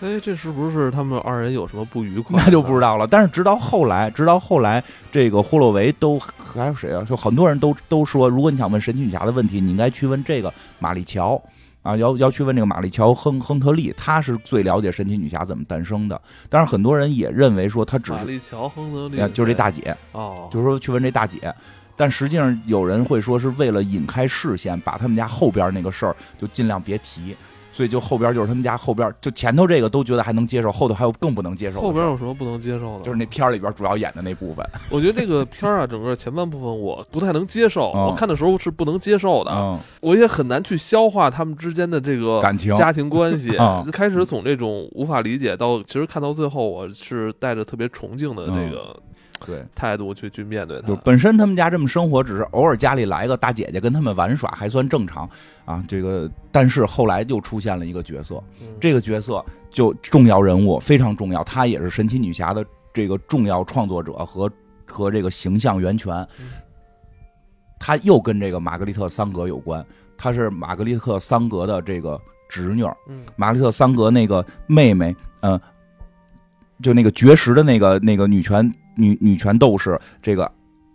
[0.01, 2.41] 哎，这是不是他们二人有什么不愉快？
[2.43, 2.79] 那就不知。
[2.79, 3.05] 道了。
[3.05, 4.81] 但是直到后来，直到后来，
[5.11, 7.03] 这个霍洛维都还有谁啊？
[7.03, 11.41] 就很多人都都说，如果你想问神奇女侠的问题，你应该去问这个玛丽乔
[11.81, 16.19] 啊，要要去问这个玛丽乔亨亨特利，她是最了解神奇女侠怎么诞生的。
[16.49, 21.53] 当然，很多人也认为说她只是玛丽乔·亨特利啊，就是这大姐，哦，就是说去问这大姐。
[21.97, 27.35] 但实际上，有人会说是为了引开视线，把他们家后边那个事儿就尽量别提。
[27.79, 31.79] 所以就后边就是他们家后边，就前头这个都觉得还能接受，后头还有更不能接受。
[31.79, 33.05] 后边有什么不能接受的？
[33.05, 34.69] 就是那片儿里边主要演的那部分。
[34.91, 43.55] 我觉得这个片儿啊，整个前半部分我不太能接受，嗯我看的时候是不能接受的，嗯，我也很难去消化他们之间的这个感情家庭关系。
[43.57, 48.93] 嗯开始从这种无法理解到，其实看到最后，我是带着特别崇敬的这个
[49.45, 50.87] 对，态度去去面对他。
[50.87, 55.29] 就本身他们家这么生活，只是偶尔家里来个大姐姐跟他们玩耍，还算正常
[55.65, 55.83] 啊。
[55.87, 64.49] 这个，但是后来又出现了一个角色，嗯这个角色就重要人物，非常重要，她也是神奇女侠的这个重要创作者和
[64.85, 66.27] 和这个形象源泉
[67.79, 67.95] 她。
[67.97, 69.85] 又跟这个玛格丽特·桑格有关，
[70.17, 72.83] 她是玛格丽特·桑格的这个侄女。
[73.07, 75.59] 嗯玛格丽特·桑格那个妹妹，呃，
[76.81, 78.69] 就那个绝食的那个那个女权
[78.99, 80.51] 女女权斗士，这个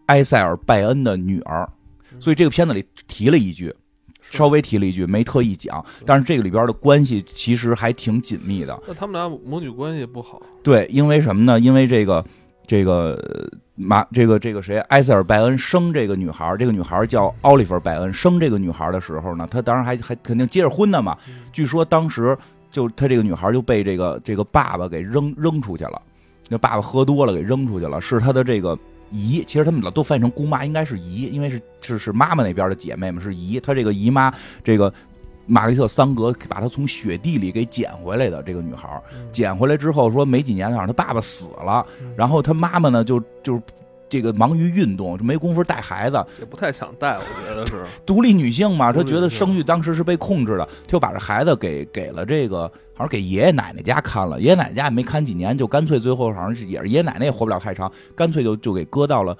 [0.06, 1.68] 埃塞尔·拜恩的女儿。
[2.12, 3.74] 嗯所以这个片子里提了一句，
[4.22, 8.80] 稍微提了一句，没特意讲，但是这个里边的关系其实还挺紧密的。
[8.86, 11.58] 那他们俩母女关系不好，对，因为什么呢？
[11.58, 12.24] 因为这个
[12.68, 18.12] 这个呃马这个这个谁，埃塞尔·拜恩生这个女孩，这个女孩叫奥利弗·拜恩。
[18.12, 21.18] 生这个女孩的时候呢，她当然还还肯定结着婚的嘛。
[21.26, 22.38] 嗯据说当时
[22.70, 26.00] 就她这个女孩就被这个这个爸爸给扔扔出去了，
[26.48, 28.78] 那爸爸喝多了给扔出去了，是他的这个
[29.10, 33.58] 姨，其实他们老都翻译成姑妈，应该是姨，因为是是是妈妈那边的姐妹嘛，是姨。
[33.60, 34.92] 她这个姨妈这个
[35.46, 43.62] 玛丽特·桑格把她从雪地里给捡回来的这个女孩，嗯捡回来之后说没几年，好像她爸爸死了，嗯然后她妈妈呢就就是
[44.14, 47.84] 这个忙于运动，就没工夫带孩子，也不太想带，我觉得是。
[48.06, 59.36] 独立女性嘛，她觉得生育当时是被控制的，就把这孩子给给了这个，好像给爷爷奶奶家看了，爷爷奶奶家也没看几年，就干脆最后好像是也是爷爷奶奶也活不了太长，干脆就就给搁到了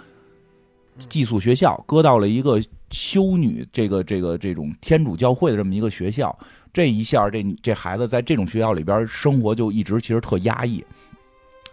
[1.08, 2.60] 寄宿学校，搁到了一个
[2.90, 6.36] 修女这个这个这种天主教会的这么一个学校，
[6.72, 10.84] 这一下这这孩子在这种学校里边生活就一直其实特压抑。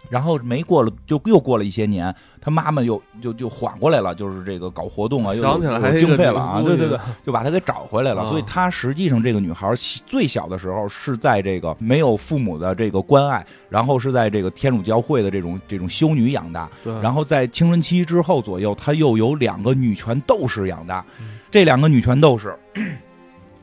[0.08, 5.58] 然后没过了，就又过了一些年，他妈妈又就就缓过来了，就是这个搞活动啊，又
[5.98, 8.22] 经费了啊，对对对，就把她给找回来了。
[8.22, 9.72] 啊所以她实际上这个女孩
[10.06, 22.54] 最小的时候是在这个没有父母的这个关爱，然后是在这个天主教会的这种这种修女养大，对，然后在青春期之后左右，她又有两个女权斗士养大嗯，这两个女权斗士。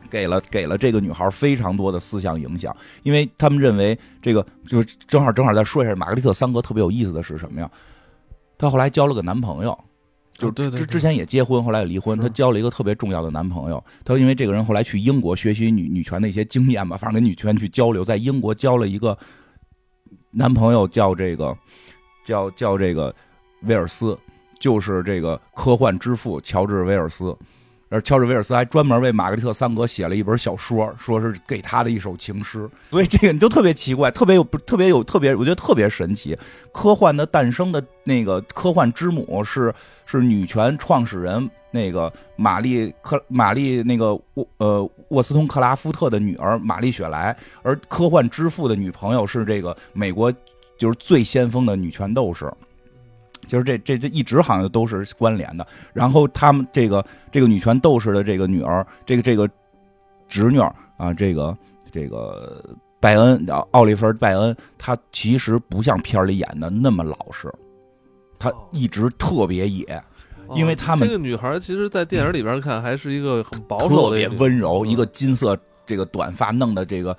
[0.09, 7.71] 给了给了这个女孩非常多的思想影响，因为他们认为这个就是正好正好再说一下，玛格丽特·三哥特别有意思的是什么呀？
[8.57, 9.77] 她后来交了个男朋友，
[10.37, 12.19] 就之之前也结婚，后来也离婚。
[12.19, 19.17] 她交了一个特别重要的男朋友，她因为这个人后来去英国学习女女权的一些经验吧，反正跟女权去交流，在英国交了一个
[20.31, 21.57] 男朋友，叫这个
[22.25, 23.15] 叫叫这个
[23.63, 24.17] 威尔斯，
[24.59, 27.35] 就是这个科幻之父乔治·威尔斯。
[27.89, 32.69] 而乔治·威尔斯还专门为玛格丽特·桑格写了一本小说，说是给他的一首情诗。
[32.91, 36.37] 所以这个你就特别奇怪，特别有特别有特别，我觉得特别神奇。
[36.71, 39.73] 科幻的诞生的那个科幻之母是
[40.05, 50.31] 是女权创始人那个玛丽克玛丽那个沃呃沃斯通克拉夫特的女儿玛丽雪莱，而科幻之父的女朋友是这个美国
[50.77, 52.51] 就是最先锋的女权斗士。
[53.49, 55.65] 就是这这这一直好像都是关联的。
[55.91, 59.49] 然后他们这个这个女权斗士的这个女儿，这个这个
[60.27, 60.59] 侄女
[60.97, 61.57] 啊，这个
[61.91, 62.63] 这个
[62.99, 67.51] 拜恩，奥利弗·拜恩，她其实不像片儿里演的那么老实，
[68.37, 69.83] 她一直特别野，
[70.45, 77.17] 哦因为他们这个女孩，其实，在电影里边看，还是一个很保守特别的一个女温柔，嗯一个金色这个短发弄的这个。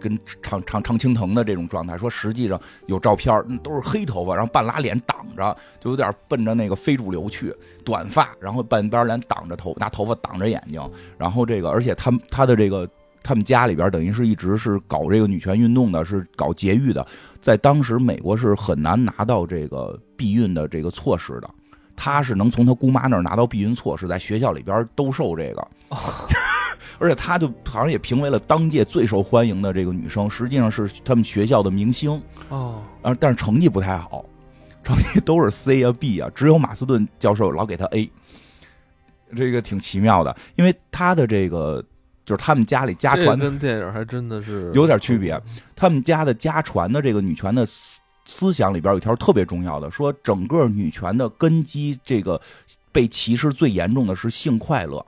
[0.00, 10.80] 跟常常常青藤的这种状态，说实际上有照片都是黑头发，然后半拉脸挡着，就有点奔着那个非主流去，短发，然后半边脸挡着头，拿头发挡着眼睛，
[11.16, 12.88] 然后这个，而且他他的这个
[13.22, 17.06] 他们家里边等于是一直是搞这个女权运动的，是搞节育的，
[17.42, 21.50] 在当时美国是很难拿到这个避孕的这个措施的，
[21.96, 25.68] 他是能从他姑妈那儿拿到避孕措施，在学校里边兜售这个。
[26.98, 34.24] 而且她就好像也评为了当届最受欢迎的这个女生，实际上是他们学校的明星，哦，啊，但是成绩不太好，
[34.82, 38.10] 成绩都是 C 啊 B 啊，只有马斯顿教授老给她 A，
[39.36, 41.84] 这个挺奇妙的，因为她的这个
[42.24, 45.40] 就是他们家里家传的跟电影还真的是有点区别，
[45.76, 52.38] 他们家的家传的这个女权的思思想里边有一条特别重要的，说整个女权的根基，这个
[52.92, 55.04] 被歧视最严重的是性快乐。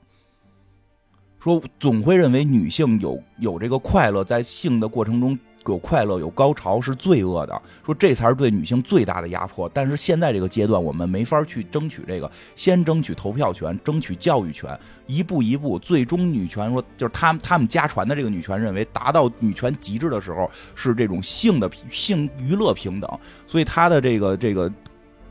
[1.42, 9.66] 说总会认为女性有有这个快乐，在性的过程中有快乐有高潮是罪恶的，说这才是对女性最大的压迫。
[9.70, 23.10] 但是现在这个阶段，我们没法去争取这个，先争取投票权，争取教育权，一步一步，最终女权说就是他们他们家传的这个女权认为，达到女权极致的时候是这种性的性娱乐平等，
[23.46, 24.70] 所以他的这个这个。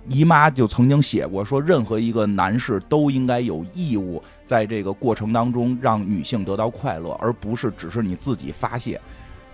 [0.10, 9.00] 姨妈就曾经写过说，任何一个男士都应该有义务在这个过程当中让女性得到快乐，而不是只是你自己发泄。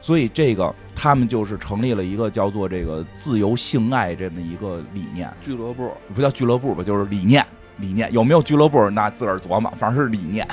[0.01, 7.45] 所以这个他们就是成立了一个叫做这个自由性爱这么一个理念，俱乐部不叫俱乐部吧，就是理念。
[7.77, 8.89] 理念有没有俱乐部？
[8.91, 10.47] 那自个儿琢磨，反正是理念。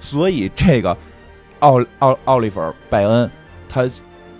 [0.00, 0.96] 所以这个
[1.60, 3.30] 奥奥奥利弗·拜恩，
[3.68, 3.88] 他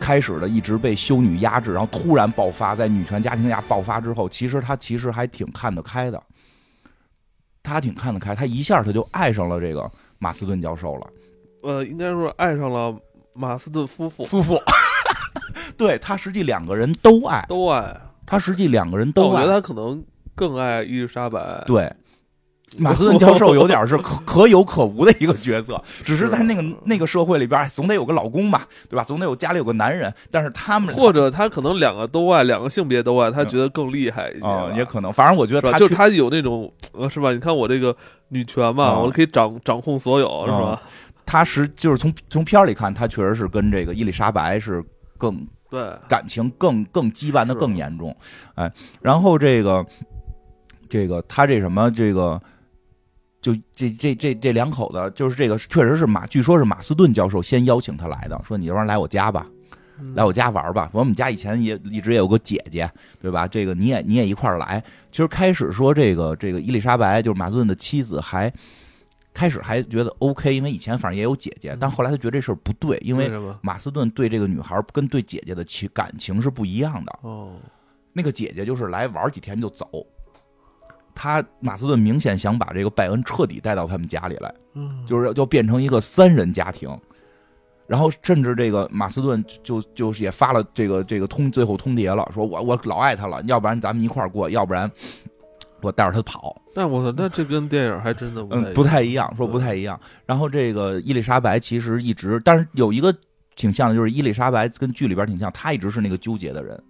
[0.04, 6.22] 开始的一直被修女压制，然后突然爆发，在女权家庭下爆发之后，其实他其实还挺看得开的。
[7.62, 11.06] 他挺看得开，他一下他就爱上了这个马斯顿教授了。
[11.62, 12.94] 呃，应该说爱上了
[13.32, 14.26] 马斯顿夫妇。
[14.26, 14.60] 夫妇，
[15.74, 17.98] 对他实际两个人都爱，都爱。
[18.26, 19.40] 他实际两个人都爱。
[19.40, 21.64] 我觉得他可能更爱伊丽莎白。
[21.66, 21.90] 对。
[22.78, 29.04] 马斯顿教授有点是可 可有可无的一个角色，只是在那个那个社会里边，总得有个老公吧，对吧？
[29.04, 30.12] 总得有家里有个男人。
[30.28, 34.76] 但是他们或者他可能两个都爱，两个性别都爱，他觉得更厉害一些。
[34.76, 37.32] 也可能，反正我觉得他就是他有那种呃，是吧？
[37.32, 37.94] 你看我这个
[38.30, 40.82] 女权嘛，我可以掌掌控所有，是吧？
[41.24, 44.82] 他是就是从从片里看，他确实是跟这个伊丽莎白是
[45.16, 48.16] 更对感情更更羁绊的更严重。
[48.56, 49.86] 哎，然后这个
[50.88, 52.40] 这个他这什么这个。
[53.44, 59.46] 就这这这这两口子，就是这个，确实是马，据说是马斯顿教授先邀请他来的，说你要不然来我家吧，
[60.14, 60.88] 来我家玩吧。
[60.94, 63.46] 我们家以前也一直也有个姐姐，对吧？
[63.46, 64.82] 这个你也你也一块儿来。
[65.12, 68.50] 其实开始说这个这个伊丽莎白就是马斯顿的妻子，还
[69.34, 73.30] 开始还觉得 OK，因为以前反正也有姐姐，但后来他觉得这事儿不对，因为
[73.60, 77.18] 马斯顿对这个女孩跟对姐姐的情感情是不一样的。
[77.20, 77.52] 哦，
[78.14, 79.86] 那个姐姐就是来玩几天就走。
[81.14, 86.90] 他马斯顿明显想把这个拜恩彻底带到他们家里来，嗯，就是要变成一个三人家庭，
[87.86, 94.90] 然后甚至这个马斯顿就就是也发了这个这个通最后通牒了，说我我老爱他了，要不然咱们一块儿过，要不然
[95.80, 96.60] 我带着他跑。
[96.74, 99.98] 但我那这跟电影还真的嗯不太一样，说不太一样。
[100.26, 103.14] 然后这个伊丽莎白其实一直，但是有一个
[103.54, 106.82] 挺像的，就是伊丽莎白跟剧里边挺像，她一直是那个纠结的人。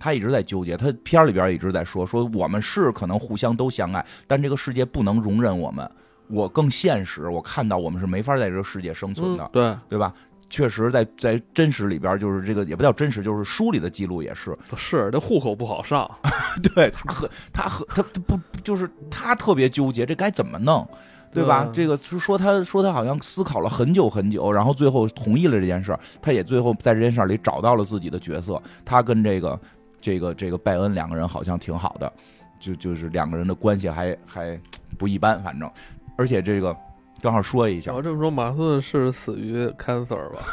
[0.00, 5.88] 他一直在纠结，他片儿里边一直在说说我们是可能互相都相爱，但这个世界不能容忍我们。
[6.26, 10.14] 我更现实，我看到我们是没法在这个世界生存的，对对吧？
[10.48, 14.56] 确实，在在真实里边，就是这个也不叫真实，就是书里的记录也是。
[14.76, 16.08] 是，这户口不好上。
[16.74, 20.88] 对他很他很他不就是他特别纠结，这该怎么弄，
[21.32, 21.68] 对吧？
[21.72, 26.00] 这个就说他说他好像思考了很久很久，然后最后同意了这件事儿。
[26.22, 29.58] 他也最后在这件事儿里找到了自己的角色，他跟这个。
[30.00, 32.12] 这个这个拜恩两个人好像挺好的，
[32.58, 34.60] 就就是两个人的关系还还
[34.98, 35.70] 不一般，反正，
[36.16, 36.76] 而且这个
[37.20, 40.44] 正好说一下，我这么说，马斯顿是死于 cancer 吧？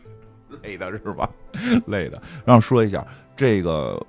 [0.62, 1.28] 累的是吧？
[1.86, 4.00] 累的，然后说一下这个。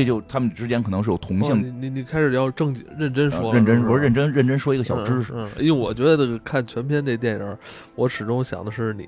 [0.00, 1.62] 这就他们之间可能是有同性。
[1.62, 5.34] 你你你开始要正经认真说，认真，我认真认真说一个小知识。
[5.58, 7.56] 因为我觉得看全片这电影，
[7.94, 9.04] 我始终想的是你。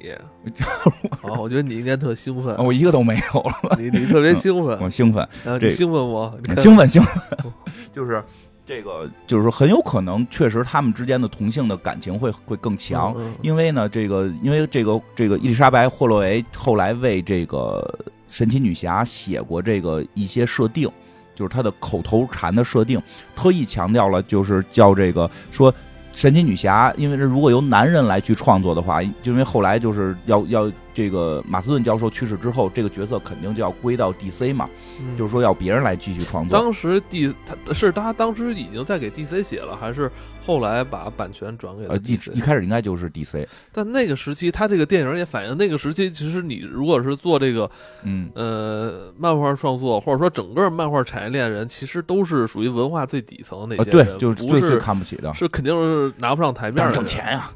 [1.22, 2.54] 啊，我觉得你应该特兴奋。
[2.58, 3.76] 我一个都没有了。
[3.78, 4.78] 你你特别兴奋。
[4.82, 5.26] 我兴奋。
[5.58, 6.38] 你兴奋我？
[6.58, 7.52] 兴奋兴奋。
[7.90, 8.22] 就是
[8.66, 13.16] 这个，就是说很有可能，确实他们之间的同性的感情会会更强。
[13.40, 17.98] 因为呢，这个因为这个这个伊丽莎白霍洛维后来为这个。
[18.32, 20.90] 神奇女侠写过这个一些设定，
[21.34, 23.00] 就是她的口头禅的设定，
[23.36, 25.72] 特意强调了，就是叫这个说
[26.14, 30.72] 神奇女侠，因为如果由男人来去创作的话，就因为后来就是要要。
[30.94, 34.68] 这个马斯顿教授去世之后，这个角色肯定就要归到 DC 嘛，
[35.16, 36.58] 就是说要别人来继续创作。
[36.58, 40.10] 当时 D 他是他当时已经在给 DC 写了，还是
[40.44, 42.32] 后来把版权转给了 DC？
[42.32, 43.46] 一开始应该就是 DC。
[43.72, 47.70] 但那个时期，他这个电影也反映那个时期，其实你如果是做这个，
[48.02, 56.92] 嗯呃，漫画创作，或者说整个漫画产业链人，其实都是属于文化最底层那些人，对，就是最最看不起的，是肯定是拿不上台面的。
[56.92, 57.50] 挣钱呀。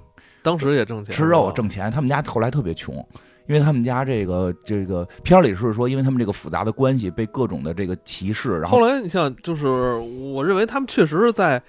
[0.47, 1.91] 当时也挣钱，吃肉挣钱。
[1.91, 2.95] 他们家后来特别穷，
[3.49, 8.61] 因为他们家这个这个片里是说，因为他们这个复杂的关系被各种的这个歧视。
[8.61, 9.67] 然后后来你像，就是
[10.33, 11.61] 我认为他们确实是在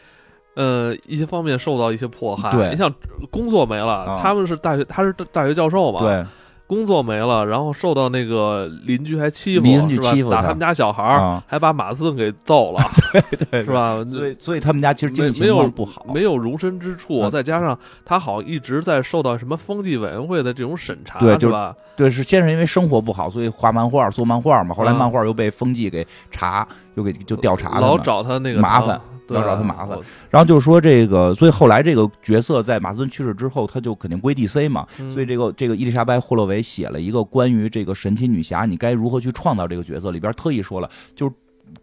[0.54, 2.52] 呃一些方面受到一些迫害。
[2.52, 2.94] 对，你像
[3.32, 6.00] 工作没了，他们是大学，他是大学教授嘛。
[6.00, 6.24] 对。
[6.68, 12.82] 工作没了，然后受到那个邻居还欺负，邻居欺负打他们家小孩儿，还把马斯顿给揍了，
[13.14, 14.04] 对对，是吧？
[14.06, 21.74] 所以所以他们家其实经济没有不好，没有容身之处，再加上他好一直在受到什么风纪委员会的这种审查，对，是吧？
[21.96, 29.00] 对，是先是因为生活不好，所以画漫画做漫画嘛，后来漫画又被风纪给查，又给就调查了，老找他那个麻烦。
[29.36, 29.98] 要找他麻烦，
[30.30, 34.88] 然后就是说这个，所以后来这个角色在马斯顿去世之后，他就肯定归 DC 嘛。
[35.14, 41.34] 所以这个这个伊丽莎白霍洛维写了一个关于这个神奇女侠，你该如何去创造这个角色，里边特意说了，就是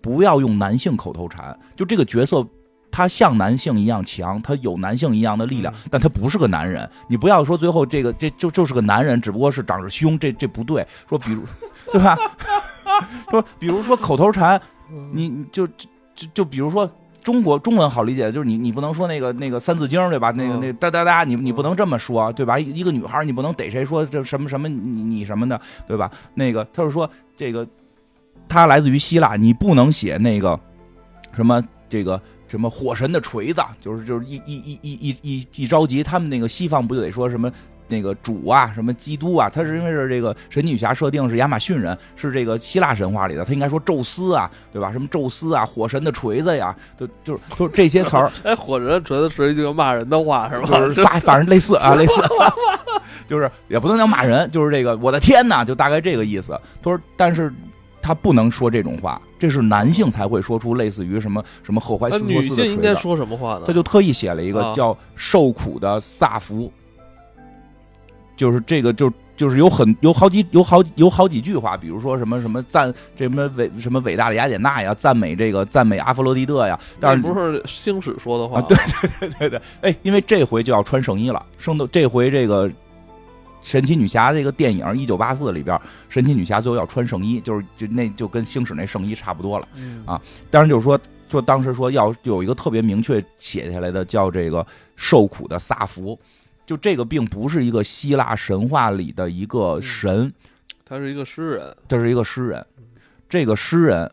[0.01, 2.47] 不要用男性口头禅，就这个角色。
[2.97, 6.89] 他像男性一样强，他有男性一样的力量嗯，但他不是个男人。
[7.09, 10.87] 你不要说最后这个这就就是个男人，只不过是长着胸，这这不对。
[11.09, 11.43] 说比如，
[11.91, 12.17] 对吧？
[13.33, 14.63] 说比如说口头禅，
[15.11, 16.89] 你就就就比如说。
[17.25, 20.31] 中国中文好理解，就是你你不能说那个那个三字经对吧？
[20.37, 22.59] 那个嗯那哒哒哒，你你不能这么说对吧？
[22.59, 26.09] 一一个女孩你不能逮谁说这什么什么你你什么的对吧？
[26.35, 27.67] 那个他是说这个，
[28.47, 30.61] 他来自于希腊，你不能写那个
[31.33, 37.51] 什么这个什么火神的锤子，就是就是一一一一一一一着急，他们那个西方不就得说什么？
[37.89, 44.91] 那个主啊，什么基督啊，他是因为是这个神奇女侠设定是亚马逊人，是这个希腊神话里的，他应该说宙斯啊，对吧？
[44.93, 50.67] 什么宙斯啊，火神的锤子呀，就就是就是这些词儿， 哎，火人锤子是一句骂人的话是吧？
[50.79, 52.15] 就是反反正类似啊， 类似，
[53.27, 56.53] 就是也不能叫骂人，就是这个我的天呐，就大概这个意思。
[56.83, 57.53] 他说，但是
[58.03, 62.95] 他不能说这种话，这是男性才会说出类似于什么什么赫淮那斯托女性应该。
[62.95, 63.63] 说什么话呢？
[63.67, 66.71] 他就特意写了一个啊叫“受苦的萨福”，
[68.37, 78.77] 就是这个就就是有很有好几有好有好几句话，比如说什么什么赞这什么伟什么伟大的雅典娜呀，赞美这个赞美阿弗洛狄特呀，但是不是星矢说的话啊对
[79.21, 82.71] 对对对，哎，因为这回就要穿圣衣了，圣斗这回这个
[83.63, 89.69] 神奇女侠这个电影一九八四里边，神奇女侠最后要穿圣衣，就是就那就跟星矢那圣衣差不多了。
[89.77, 90.21] 嗯啊
[90.51, 94.65] 当然就是说，就当时说要有一个特别明确写下来的，叫这个
[94.97, 96.19] 受苦的萨福。
[96.67, 100.33] 就这个并不是一个希腊神话里的一个神，
[100.85, 102.67] 他是一个诗人，这是一个诗人。
[103.29, 104.11] 这个诗人，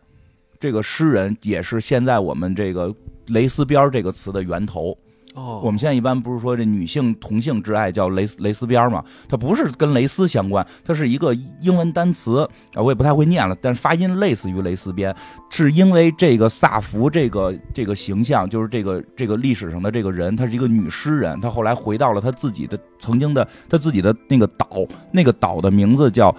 [0.60, 2.94] 这个诗人也是现在我们这个
[3.28, 4.98] “蕾丝边”这个词的源头。
[5.34, 9.02] 哦，我们现在一般不是说这女性同性之爱叫蕾丝蕾丝边吗？
[9.30, 12.40] 它不是跟蕾丝相关，它是一个英文单词
[12.74, 15.16] 啊，我也不太会念了，但是发音类似于蕾丝边，
[15.50, 24.68] 是因为这个萨福这个这个形象，就是这个这个历史上的这个人，她是一个女诗人，她后来回到了她自己的曾经的她自己的那个岛，
[25.14, 26.36] 那个岛的名字叫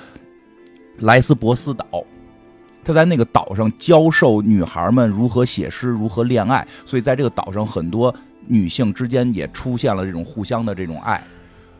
[0.98, 1.86] 莱斯博斯岛。
[2.84, 8.12] 她在那个岛上教授女孩们如何写诗，如何恋爱，所以在这个岛上很多
[8.46, 11.22] 女性之间也出现了这种互相的这种爱，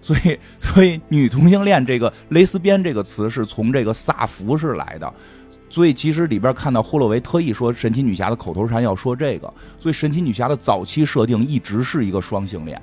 [0.00, 5.12] 所以所以女同性恋这个蕾丝边这个词是从这个萨福是来的，
[5.68, 12.80] 所以其实里边看到霍洛维特意说神奇女侠的口头禅要说这个，所以神奇女侠的早期设定一直是一个双性恋，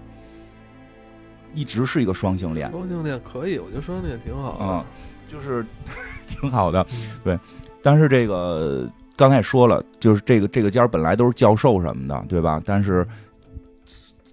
[1.53, 4.65] 一直是一个双性恋，双性恋可以，我觉得双性恋挺好的。
[4.65, 4.85] 嗯，
[5.27, 5.65] 就是
[6.27, 7.39] 挺好的，嗯对，
[7.81, 12.61] 但是这个刚才也说了，就是这个这个家本来都是教授什么的，对吧？
[12.65, 13.05] 但是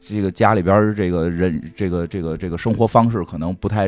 [0.09, 3.87] 这个家里边这个人，这个这个这个生活方式可能不太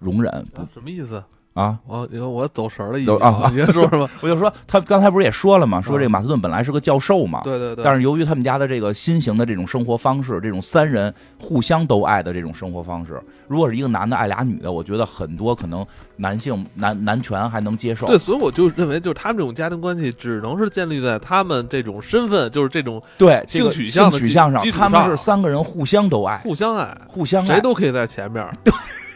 [0.00, 0.44] 容忍
[0.74, 1.22] 什么意思？
[1.54, 1.78] 啊。
[1.86, 4.08] 我你看我走神了，已经有啊你先说什么？
[4.20, 5.80] 我就说他刚才不是也说了吗？
[5.80, 15.84] 说这马斯顿本来是个教授嘛，对对对，但是由于他们家的这个新型的这种生活方式，这种三人互相都爱的这种生活方式，如果是一个男的爱俩女的，我觉得很多可能
[16.16, 18.06] 男性男男权还能接受。
[18.06, 27.46] 对，所以我就认为，就是他们这种家庭关系，只能是建立在他们这种身份，就是这种对性取向取向上他们是三个人互相都爱，互相爱，互相爱。
[27.46, 28.72] 谁都可以在前面，对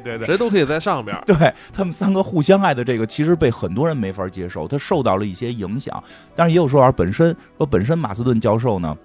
[0.00, 0.26] 对对。
[0.26, 1.16] 谁都可以在上边。
[1.26, 1.36] 对
[1.72, 6.02] 他们三个互相爱的这个，其实被很多人没法接受，他受到了一些影响。
[6.34, 8.96] 但是也有说法，本身说本身马斯顿教授呢，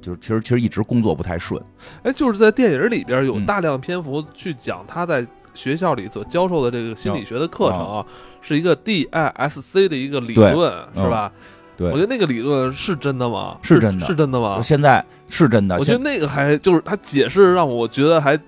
[0.00, 1.62] 就是其实其实一直工作不太顺。
[2.02, 8.04] 哎，就是在电影里边有嗯大量篇幅去讲他在学校里所教授的这个心理学的课程啊，
[8.40, 11.32] 是一个 DISC 的一个理论，嗯是吧？
[11.78, 13.58] 对我觉得那个理论是真的吗？
[13.62, 14.60] 是真的是真的吗？
[14.62, 18.38] 现在是真的，我觉得那个还就是他解释让我觉得还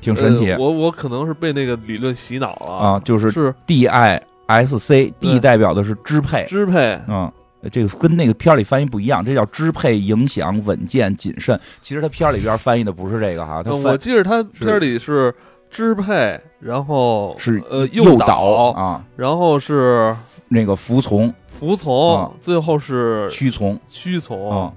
[0.00, 7.30] 挺神奇呃我我可能是被那个理论洗脑了啊，就是是 D I S C D 代表的是支配，支配，嗯。
[7.72, 11.58] 这个跟那个片儿里翻译不一样，这叫支配、影响、稳健、谨慎。
[11.80, 15.34] 其实他片儿里边翻译的不是这个哈，我记得他片儿里是
[15.68, 20.14] 支配，然后是呃诱导，啊，然后是
[20.46, 24.48] 那个服从、服从，啊最后是屈从屈从。
[24.48, 24.72] 啊。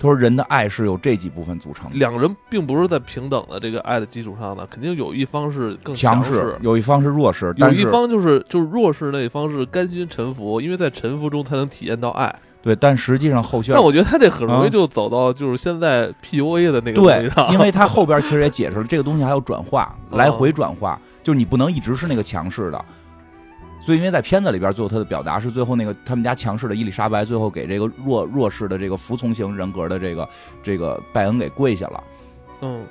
[0.00, 12.34] 他说人的爱是由这几部分组成的，两人并不是在平等的这个爱的基础上的，肯定有一方是更强势，有一方是弱势，有一方就是就是弱势那一方是甘心臣服，因为在臣服中才能体验到爱。
[12.62, 14.68] 对，但实际上后续但我觉得他这很容易啊。
[14.70, 22.84] 就走到就是现在 PUA 的那个东对上，，因为他后边其实也解释了，这个东西还要转化，哦 来回转化，就是你不能一直是那个强势的。
[23.80, 30.28] 所以，因为在片子里边，最后他的表达是最后那个他们家强势的伊丽莎白，最后给这个弱弱势的这个服从型人格的这个
[30.62, 32.04] 这个拜恩给跪下了。
[32.60, 32.84] 嗯，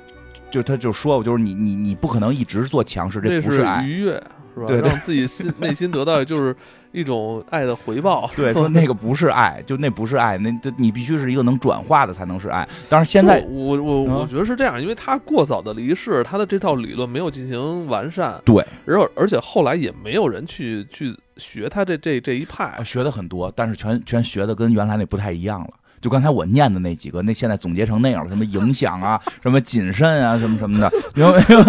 [0.50, 3.64] 就他就说，就是你你你不可能一直做强势，这不是。
[3.84, 4.22] 愉悦，
[4.54, 4.66] 是吧？
[4.66, 6.54] 对对让自己心内心得到就是
[6.92, 8.30] 一种爱的回报。
[8.36, 12.68] 对，说那个不是爱，就那不是爱，那这你必须是一个能转化的才能是爱。
[12.88, 25.70] 但是现在我我嗯我觉得是这样，因为他过早的离世，他的这套理论没有进行完善，对然后而且后来也没有人去去学他这这这一派啊，学的很多，但是全全学的跟原来那不太一样了。
[26.00, 31.64] 就刚才我念的那几个，那现在总结成那样了，什么影响啊，什么谨慎啊，什么什么的，因为因为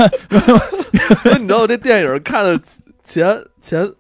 [1.24, 2.60] 所以你知道我这电影看的
[3.04, 3.92] 前前，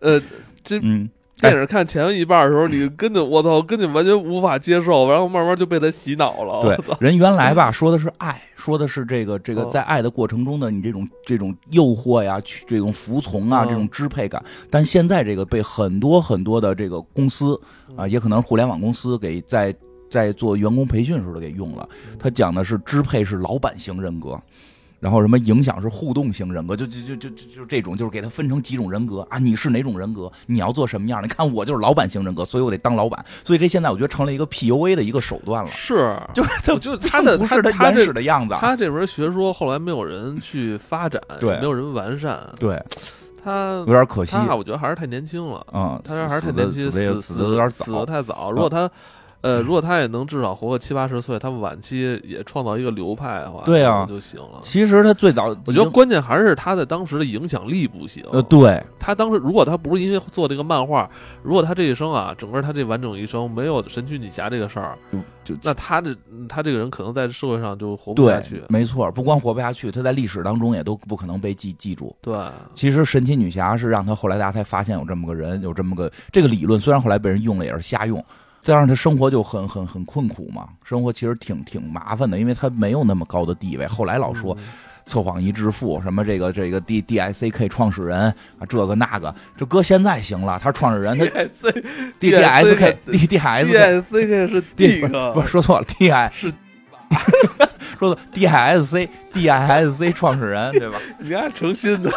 [0.00, 0.20] 呃，
[0.64, 1.08] 这嗯，
[1.38, 6.62] 电影看前一半的时候，你根本我操，跟你完全无法接受，然后慢慢就被他洗脑了。
[6.62, 14.42] 对，人原来吧说的是爱，说的是这个这个哦在爱的过程中的你这种这种诱惑呀，这种服从啊，嗯这种支配感。
[14.70, 17.54] 但现在这个被很多很多的这个公司
[17.96, 19.74] 啊，嗯也可能是互联网公司给在
[20.08, 21.86] 在做员工培训时候给用了。
[22.10, 24.40] 嗯他讲的是支配是老板型人格。
[24.98, 31.26] 然后什么影响是互动型人格，就就就就就就这种，就是给他分成几种人格啊，你是哪种人格，你要做什么样的？
[31.26, 35.70] 你看我就是老板型人格，所以我得当老板，所以这现在我觉得成了一个 PUA 的一个手段了。
[35.70, 38.54] 是，就是他我觉得他的不是他原始的样子。
[38.54, 42.82] 啊他这门学说后来没有人去发展， 对也没有人完善，对，
[43.44, 44.34] 他有点可惜。
[44.36, 48.50] 他我觉得还是太年轻了，嗯，他还是太年轻，死的死死的有点早死的太早。
[48.50, 48.90] 如果他
[49.46, 54.58] 呃，如果他也能至少活个七八十岁，他晚期也创造一个流派的话，对啊就行了。
[54.62, 58.24] 其实他最早，我觉得关键还是他在当时的影响力不行。
[58.32, 61.08] 呃，对，他当时如果他不是因为做这个漫画，
[61.42, 64.98] 如果他这一生啊，整个他这完整一生没有神奇女侠这个事儿，
[65.44, 66.12] 就就那他这
[66.48, 68.62] 他这个人可能在社会上就活不下去，。
[68.68, 72.14] 没错，不光活不下去，他在历史当中也都不可能被记记住。
[72.20, 72.36] 对，
[72.74, 78.24] 其实神奇女侠是让他后来大家才发现有这么个人，有这么个这个理论，虽然后来被人用了也是瞎用。
[78.66, 83.86] 再让他生活就很很很困苦嘛，生活其实挺挺麻烦的，因为他没有那么高的地位。
[83.86, 84.64] 后来老说嗯
[85.06, 88.18] 测谎仪致富，什么这个这个 D D I C K 创始人
[88.58, 91.24] 啊，这个那个，这搁现在行了，他是创始人，他
[92.18, 96.10] D D S K D D S D K S C K 是 D 个不是说错了，D
[96.10, 96.52] I 是
[97.98, 102.10] 说的 D I S C D I S C 创始人对吧人家诚心的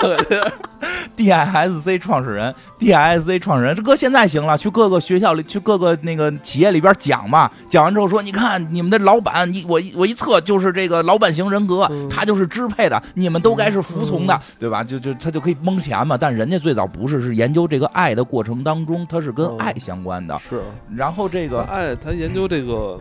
[1.18, 14.82] ，？D I S C 创始人，D I S C 创始人，这哥现在行了，去各个学校里，去各个那个企业里边讲嘛，讲完之后说，你看你们的老板，你我我一测就是这个老板型人格，嗯他就是支配的，你们都该是服从的，嗯对吧？
[14.82, 20.40] 就就他就可以蒙钱嘛，但人家最早不是，是研究这个爱的过程当中，他是跟嗯爱相关的。
[20.50, 20.62] 是
[20.96, 22.98] 然后这个爱他研究这个，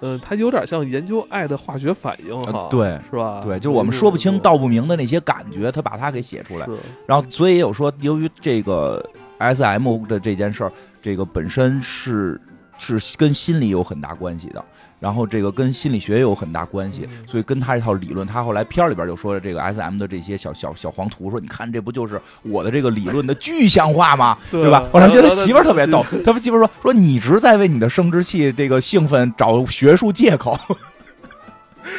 [0.00, 2.40] 呃，他有点像研究爱的化学反应
[2.70, 3.40] 对是吧？
[3.44, 6.68] 对，就是我们说不清道不明的那些感觉，他把它给写出来。
[7.06, 9.04] 然后，所以也有说，由于这个
[9.38, 12.40] S M 的这件事儿，这个本身是
[12.78, 14.64] 是跟心理有很大关系的，
[15.00, 24.36] 然后这个跟心理学也有很大关系，嗯所以跟他这套理论，他后来片儿里边就说了这个 S M 的这些小小小黄图，说你看这不就是我的这个理论的具象化吗？
[24.50, 24.84] 对对吧？
[24.92, 30.58] 后来觉得他媳妇儿特别逗，他媳妇儿说说你一直在为你的生殖器这个兴奋找学术借口。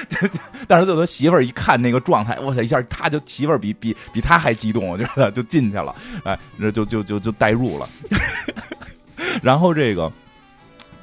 [0.68, 7.88] 但是最后他媳妇儿一看那个状态，我操，一下他就媳妇儿比比比他还激动，我觉得就进去了，哎，这就就就就代入了。
[9.42, 10.12] 然后这个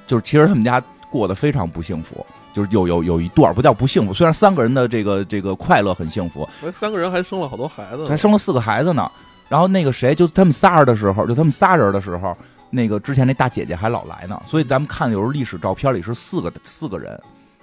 [0.07, 9.11] 就是其实他们家过得非常不幸福，就是有有有一段儿不叫不幸福，虽然三个人的这个这个快乐很幸福，三个人还生了好多孩子呢，还生了四个孩子呢。
[9.48, 12.36] 然后那个谁，就他们仨人的时候，就他们仨人的时候，
[12.70, 14.40] 那个之前那大姐姐还老来呢。
[14.46, 17.20] 所以咱们看有时候历史照片里是四个四个人，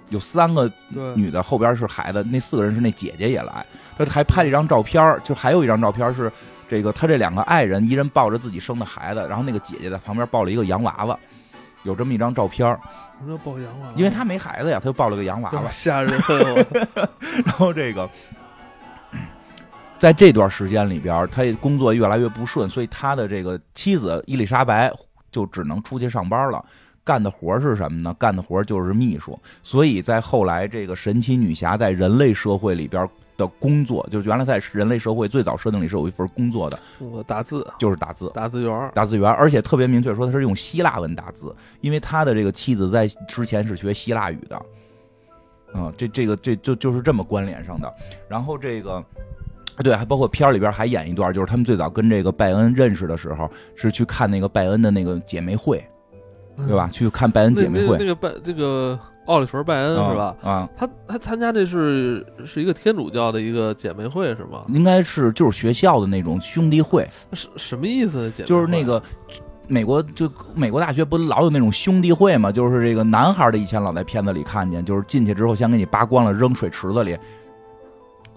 [0.08, 0.70] 有三个
[1.14, 3.66] 女的，后边是孩子，那四个人是那姐姐也来。
[3.98, 6.32] 他还拍了一张照片，就还有一张照片是
[6.68, 11.18] 这个他这两个爱人，一人抱着自己生的孩子，然后那个姐姐在旁边抱了一个洋娃娃，
[11.84, 12.68] 有这么一张照片，
[13.18, 13.92] 什么叫抱羊啊？
[13.96, 15.68] 因为他没孩子呀，他就抱了个洋娃娃。
[15.70, 16.66] 吓人， 我
[17.44, 18.08] 然后这个，
[19.98, 24.92] 在这段时间里边，他也工作越来越不顺，所以他的这个妻子伊丽莎白
[25.30, 26.64] 就只能出去上班了。
[27.04, 28.14] 干的活是什么呢？
[28.16, 29.36] 干的活就是秘书。
[29.62, 33.04] 所以在后来，这个神奇女侠在人类社会里边
[33.36, 38.30] 的工作，就是原来在人类社会最早设定里是有一份工作的，我打字就是打字。
[38.34, 44.62] 打字员，打字员，而且特别明确说他是用希腊文打字，因为他的这个妻子在之前是学希腊语的，
[45.74, 47.92] 嗯，这这个这就就是这么关联上的。
[48.28, 49.02] 然后这个，
[49.78, 55.82] 对，还包括片儿里边还演一段，就是他们最早跟这个拜恩认识的时候，是去看那个拜恩的那个姐妹会，
[56.56, 56.88] 对吧？
[56.92, 60.36] 去看拜恩姐妹会那那，个拜这个奥利弗拜恩是吧？
[60.42, 64.64] 啊，他他参加这是是一个天主教的一个姐妹会是吗？
[64.68, 68.30] 应该是就是学校的那种兄弟会，是什么意思？
[68.30, 69.02] 姐妹就是那个。
[69.68, 72.50] 美国就美国大学不老有那种兄弟会嘛？
[72.50, 77.16] 就是这个男孩的以前老在片子里看见，就是进去之后先给你扒光了扔水池子里，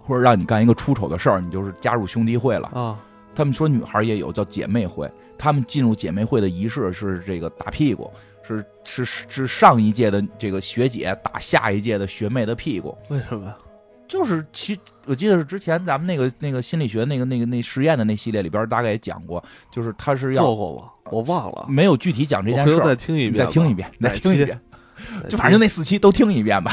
[0.03, 2.67] 或者让你干一个出丑的事儿，你就是加入兄弟会了。
[2.73, 2.97] 啊，
[3.33, 8.09] 他们说女孩也有叫姐妹会，他们进入姐妹会的仪式是这个打屁股，
[8.45, 12.97] 是是是上一届的这个学姐打下一届的学妹的屁股。
[13.09, 13.53] 为什么？
[14.07, 20.89] 就是其我记得是之前咱们那个那个心理学那个那个那实验的那系列里边大概也讲过，就是他是要做过吗？
[21.11, 24.61] 我忘了，没有具体讲这件事再听一遍，再听一遍，再听一遍，
[25.27, 26.71] 就反正就那四期都听一遍吧。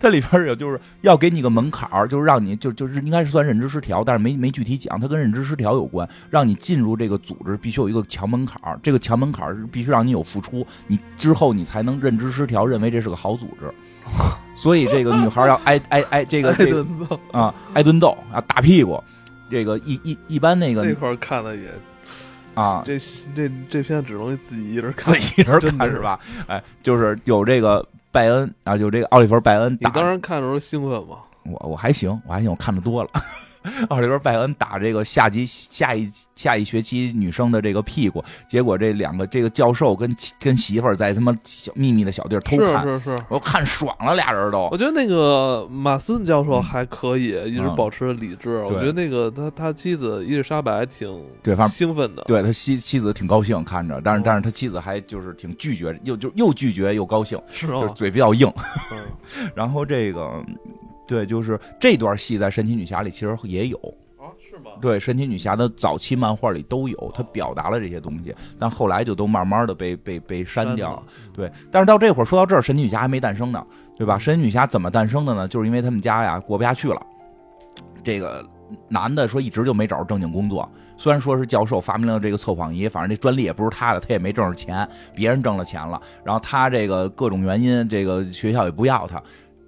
[0.00, 13.72] 它里边有就是要给你个门槛儿，就是让你就就是应该是算认知失调，但是没没具体讲，它跟认知失调有关，让你进入这个组织必须有一个强门槛儿，这个强门槛儿是必须让你有付出，你之后你才能认知失调，认为这是个好组织。
[14.54, 19.02] 所以这个女孩要挨挨挨这个这个顿揍啊挨顿揍啊打屁股，
[19.48, 21.70] 这个一一一般那个那块儿看的也
[22.54, 22.98] 啊这
[23.34, 26.18] 这这片只能自己一人看自，己一人看是吧？
[26.46, 31.16] 哎，就是有这个拜恩啊，就这个奥利弗拜恩打你当时看的时候兴奋吗？
[31.44, 33.10] 我我还行，我还行，我看的多了。
[33.88, 48.58] 奥利弗·拜恩打这个下级下一下一学期女生的这个屁股，结果这两个这个教授跟跟媳妇儿在他妈小秘密的小地儿偷看，是是是，我看爽了，俩人都我觉得那个马斯顿教授嗯还可以，一直嗯保持理智。
[48.64, 51.08] 我觉得那个他他妻子伊丽莎白挺
[51.42, 52.22] 对，反正兴奋的。
[52.24, 57.94] 对他妻妻子挺高兴看着，但是哦但是他妻子还就是挺拒绝，又就又拒绝又高兴，是就是？
[57.94, 58.50] 嘴比较硬。
[58.92, 60.44] 嗯 然后这个
[61.06, 63.76] 对，就是这段戏在神奇女侠里其实也有，
[64.18, 64.70] 啊，是吗？
[64.80, 71.02] 对，神奇女侠的早期漫画里都有，它表达了这些东西，但后来就都慢慢的被被被删掉了。
[71.32, 73.64] 对，但是到这会儿说到这儿，神奇女侠还没诞生呢，
[73.96, 74.18] 对吧？
[74.18, 75.48] 神奇女侠怎么诞生的呢？
[75.48, 77.00] 就是因为他们家呀过不下去了，
[78.02, 78.44] 这个
[78.88, 89.22] 男的说一直就没找着正经工作，虽然说是教授发明了这个测谎仪，反正这专利也不是他的，他也没挣着钱，别人挣了钱了，然后他这个各种原因，这个学校也不要他。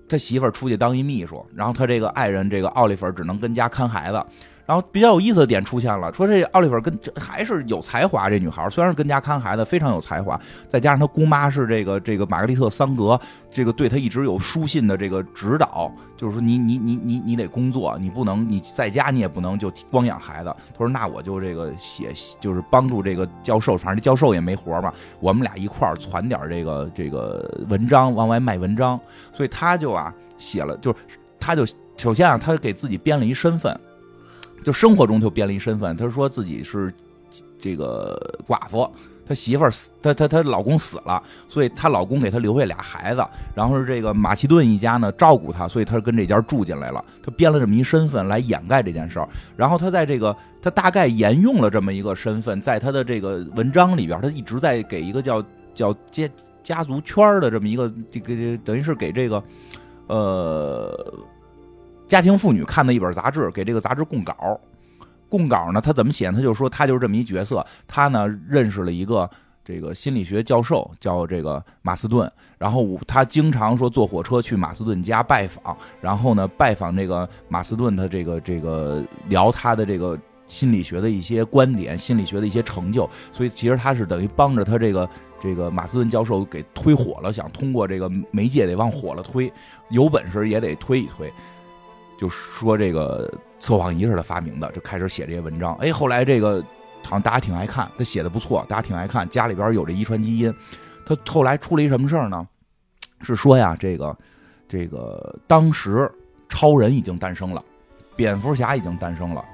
[0.08, 4.24] 他媳妇儿出去当一秘书，然后他这个爱人这个奥利弗只能跟家看孩子。
[4.66, 20.54] 然后比较有意思的点出现了，说这奥利弗跟这还是有才华，这女孩虽然是跟家看孩子，非常有才华，再加上她姑妈是这个这个玛格丽特桑格，这个对她一直有书信的这个指导，就是说你你你你你得工作，你不能你在家你也不能就光养孩子。
[20.72, 22.10] 他说那我就这个写
[22.40, 24.90] 就是帮助这个教授，反正教授也没活嘛，
[25.20, 28.98] 我们俩一块儿攒点这个这个文章往外卖文章，
[29.30, 30.98] 所以他就啊写了，就是
[31.38, 31.66] 他就
[31.98, 33.78] 首先啊他给自己编了一身份。
[34.64, 36.92] 就生活中就编了一身份，他说自己是
[37.58, 38.90] 这个寡妇，
[39.26, 47.04] 他媳妇儿死，他他他老公死了，所以她老公给她留下俩孩子，然后是这个马其顿一家呢照顾她，所以她跟这家住进来了。
[47.22, 55.42] 他编了这么一身份来掩盖这件事儿，然后他在这个他大概沿用了这么一个身份，在他的这个文章里边，他一直在给一个叫
[55.72, 56.28] 叫家
[56.62, 59.42] 家族圈的这么一个这个等于是给这个
[60.06, 61.14] 呃。
[62.14, 64.60] 家庭妇女看的一本杂志，给这个杂志供稿。
[65.28, 66.30] 供稿呢，他怎么写？
[66.30, 67.66] 他就说他就是这么一角色。
[67.88, 69.28] 他呢认识了一个
[69.64, 72.30] 这个心理学教授，叫这个马斯顿。
[72.56, 83.10] 然后他经常说坐火车去马斯顿家拜访，然后呢拜访这个马斯顿，他这个这个聊他的这个心理学的一些观点、心理学的一些成就。
[83.32, 85.10] 所以其实他是等于帮着他这个
[85.40, 89.52] 这个马斯顿教授给推火了，想通过这个媒介得往火了推，
[89.88, 91.32] 有本事也得推一推。
[92.18, 95.74] 就说这个测谎仪是他发明的，就开始写这些文章。
[95.76, 96.62] 哎，后来这个
[97.02, 99.28] 好像大家挺爱看，他写的不错，大家挺爱看。
[99.28, 100.54] 家里边有这遗传基因。
[101.04, 102.46] 他后来出了一什么事儿呢？
[103.20, 104.16] 是说呀，这个
[104.68, 106.10] 这个当时
[106.48, 107.62] 超人已经诞生了，
[108.16, 109.44] 蝙蝠侠已经诞生了。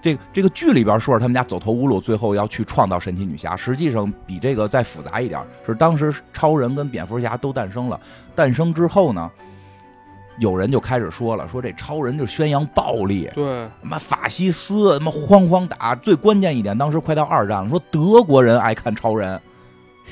[0.00, 3.54] 这个这个剧里边说是他们家走投无路，最后要去创造神奇女侠。
[3.54, 8.00] 实际上比这个再复杂一点，是当时超人跟蝙蝠侠都诞生了。
[8.34, 9.30] 诞生之后呢？
[10.40, 15.94] 有人就开始说了，说这超人就宣扬暴力，对，什么法西斯，什么哐哐打。
[15.96, 19.40] 最关键一点，当时快到二战了，说德国人爱看超人，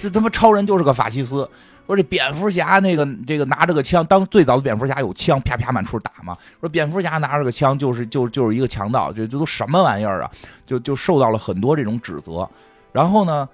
[0.01, 1.49] 这他妈超人就是个法西斯。
[1.87, 6.37] 说这蝙蝠侠那个这个拿着个枪，当最早的蝙蝠侠有枪，啪啪满处打嘛。
[6.59, 10.31] 说蝙蝠侠拿着个枪就是就就是一个强盗，这这都什么玩意儿啊？
[10.67, 12.49] 就就受到了很多这种指责。
[12.91, 13.49] 然后呢，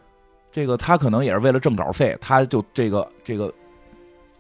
[0.51, 3.53] 这个他可能也是为了挣稿费，他就这个这个。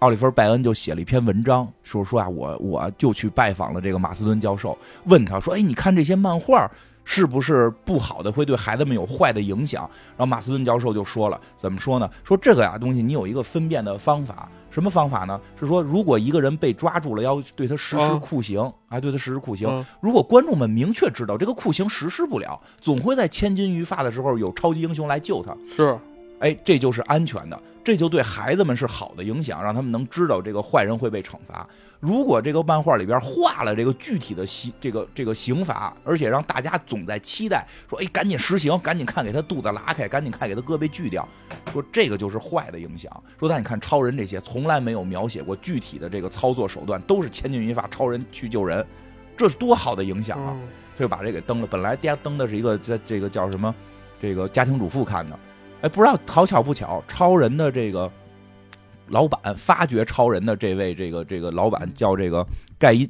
[0.03, 6.68] 奥利弗·拜恩就写了一篇文章，说说啊，我我就去拜访了这个马斯顿教授，问他说，哎，你看这些漫画
[7.05, 9.88] 是不是不好的，会对孩子们有坏的影响？
[10.16, 12.11] 然后马斯顿教授就说了，怎么说呢？
[12.24, 15.40] 说这个呀东西你有一个分辨的方法，什么方法呢？
[15.55, 19.68] 是说如果一个人被抓住了，要对他实施酷刑，啊，对他实施酷刑。
[19.68, 25.57] 嗯如果观众们明确知道这个酷刑实施不了，总会在千钧一发的时候有超级英雄来救他。
[25.76, 25.96] 是
[26.43, 31.64] 哎，这就是安全的，这就对孩子们是好的影响，让他们能知道这个坏人会被惩罚。
[32.01, 41.26] 如果这个漫画里边画了这个具体的刑，这个这个刑罚，而且让大家总在期待说，哎，赶紧实行，赶紧看给他肚子拉开，赶紧看给他胳膊锯掉，
[41.72, 43.09] 说这个就是坏的影响。
[43.38, 48.84] 说但你看超人这些从来没有描写过具体的这个操作手段，都是千钧一发，超人去救人，
[49.36, 50.57] 这是多好的影响啊！
[50.99, 51.66] 就把这给登了。
[51.68, 53.72] 本来家登的是一个在这个叫什么，
[54.20, 55.38] 这个家庭主妇看的。
[55.83, 58.11] 哎，不知道好巧不巧，超人的这个
[59.09, 62.47] 老板发掘超人的这位这个这个老板叫这个
[62.78, 63.09] 盖因，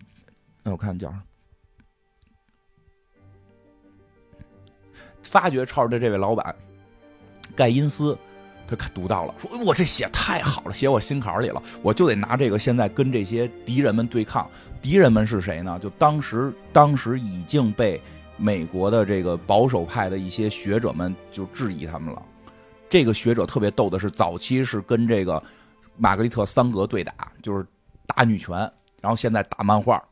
[0.62, 1.12] 那我看叫
[5.22, 6.54] 发掘超人的这位老板
[7.54, 8.16] 盖因斯，
[8.66, 14.50] 他看读到了，说我这写太好了，写我心坎里了，我就得拿这个现在跟这些敌人们对抗。
[14.80, 15.78] 敌人们是谁呢？
[15.78, 18.00] 就当时当时已经被
[18.38, 22.22] 美国的这个保守派的一些学者们就质疑他们了。
[22.92, 25.42] 这个学者特别逗的是，早期是跟这个
[25.96, 27.66] 玛格丽特·桑格对打，就是
[28.06, 28.58] 打女权，
[29.00, 30.02] 然后现在打漫画。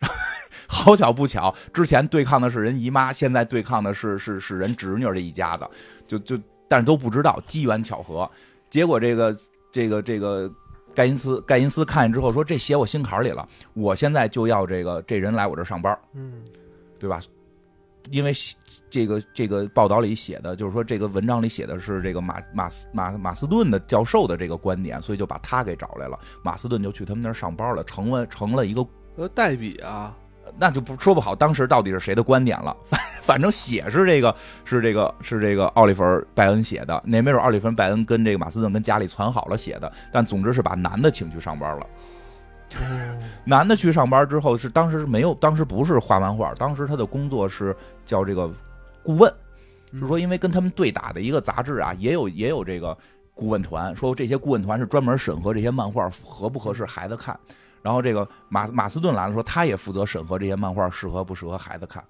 [0.66, 5.64] 好巧不巧，之前对抗的是人姨妈，现在对抗的是是是人侄女这一家子，
[6.08, 8.28] 就就但是都不知道机缘巧合。
[8.68, 9.32] 结果这个
[9.70, 10.52] 这个这个
[10.92, 16.42] 盖因斯盖因斯看见之后说：“这写我心坎里了，我现在就要这个这人来我这上班。”嗯，
[16.98, 17.20] 对吧？
[18.10, 18.32] 因为。
[18.90, 26.16] 这个这个报道里写的，就是说这个文章里写的是这个马马斯马马斯顿的教授的这个观点，所以就把他给找来了。
[26.44, 28.86] 马斯顿就去他们那儿上班了，成了成了一个
[29.16, 30.16] 呃代笔啊，
[30.56, 32.76] 那就不说不好，当时到底是谁的观点了。
[32.88, 34.32] 反反正写是这个
[34.64, 41.86] 是这个是这个奥利弗·拜恩写的，那没准奥利弗·拜恩跟这个马斯顿跟家里传好了写的，但总之是把男的请去上班了。
[43.44, 48.50] 男的去上班之后是当时是没有，当时不是画漫画，当时他的工作是叫这个。
[49.02, 49.30] 顾问
[49.92, 52.96] 是说，因为跟他们对打的一个杂志啊，也有也有这个
[53.34, 57.38] 顾问团，说这些顾问团是专门审核这些漫画合不合适孩子看。
[57.82, 62.02] 然后这个马马斯顿来了，说他也负责审核这些漫画适合不适合孩子看。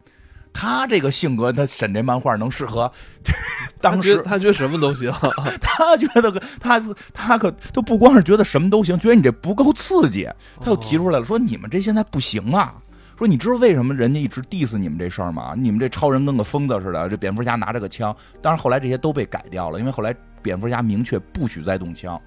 [0.54, 2.90] 他这个性格，他审这漫画能适合？
[3.82, 5.12] 当时他觉得什么都行，
[5.60, 6.82] 他觉得他
[7.12, 10.26] 他可都不光是觉得什么都行，觉得你这不够刺激，
[10.60, 12.74] 他又提出来了，说你们这现在不行啊。
[13.16, 15.54] 说你知道为什么人家一直 diss 你们这事儿吗？
[15.56, 18.14] 你们这超人跟个疯子似的，这蝙蝠侠拿着个枪。
[18.42, 22.20] 当然后来这些都被改掉了，因为后来蝙蝠侠明确不许再动枪，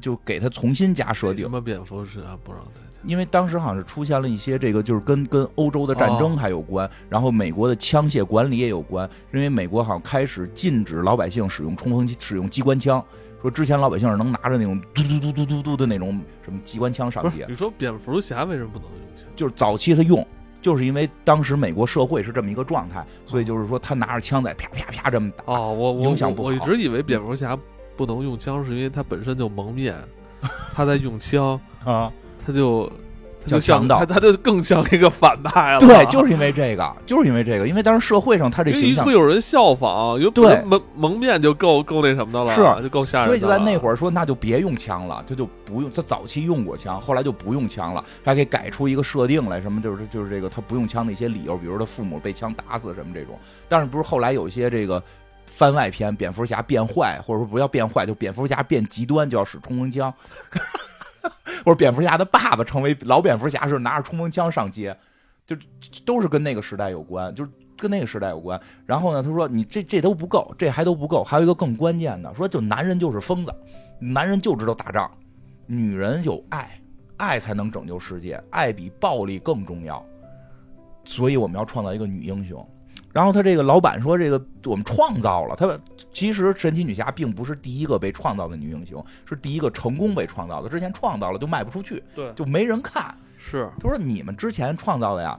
[0.00, 1.44] 就给他重新加设定。
[1.46, 9.08] 什么蝙蝠侠不让再因为当时好像是出现了一些这个，就是跟跟欧洲的战争还有关，然后美国的枪械管理也有关。
[9.32, 13.04] 因为美国好像开始禁止老百姓使用冲锋机、使用机关枪。
[13.40, 17.44] 说之前老百姓是能拿着那种嘟嘟嘟嘟嘟嘟的那种什么机关枪上街。
[17.48, 19.26] 你说蝙蝠侠为什么不能用枪？
[19.34, 20.24] 就是早期他用，
[20.60, 25.42] 就是因为当时美国社会是这么一个状态，所以就是说他拿着枪在啪啪啪这么打。
[25.52, 26.50] 哦，我影响不好。
[26.50, 27.58] 我一直以为蝙蝠侠
[27.96, 29.96] 不能用枪，是因为他本身就蒙面，
[30.72, 32.12] 他在用枪 啊，
[32.46, 32.90] 他就。
[33.44, 35.80] 就强盗，他他就更像一个反派了。
[35.80, 43.26] 对，就是因为这个，就是因为这个，因为当时社会上他这形象会有人效仿，有对蒙蒙面就够够那什么的了，是就够吓人。
[43.26, 45.90] 所以就在那会儿说，那就别用枪了，他就不用。
[45.90, 53.36] 他早期用过枪，后来就不用枪了，还给改出一个设定来，什么就是就是这个他不用枪的一些理由，比如他父母被枪打死什么这种。
[53.68, 55.02] 但是不是后来有一些这个
[55.46, 60.14] 番外篇，蝙蝠侠变坏，或者说不要变坏，就蝙蝠侠变极端，就要使冲锋枪。
[61.64, 64.96] 或者蝙蝠侠的爸爸成为老蝙蝠侠时拿着冲锋枪上街，
[65.46, 65.56] 就
[66.04, 68.60] 都是跟那个时代有关，就是跟那个时代有关。
[68.86, 73.54] 然后呢，他说你这这都不够，这还都不够，还有一个更关键的，说就男人就是疯子，
[73.98, 75.10] 男人就知道打仗，
[75.66, 76.80] 女人有爱，
[77.16, 80.04] 爱才能拯救世界，爱比暴力更重要，
[81.04, 82.68] 所以我们要创造一个女英雄。
[83.12, 85.78] 然后他这个老板说：“这个我们创造了他，
[86.14, 90.68] 其实神奇女侠并不是第一个被创造的女英雄，是第一个成功被创造的。
[90.68, 93.14] 之前创造了就卖不出去，对，就没人看。
[93.36, 95.38] 是他说你们之前创造的呀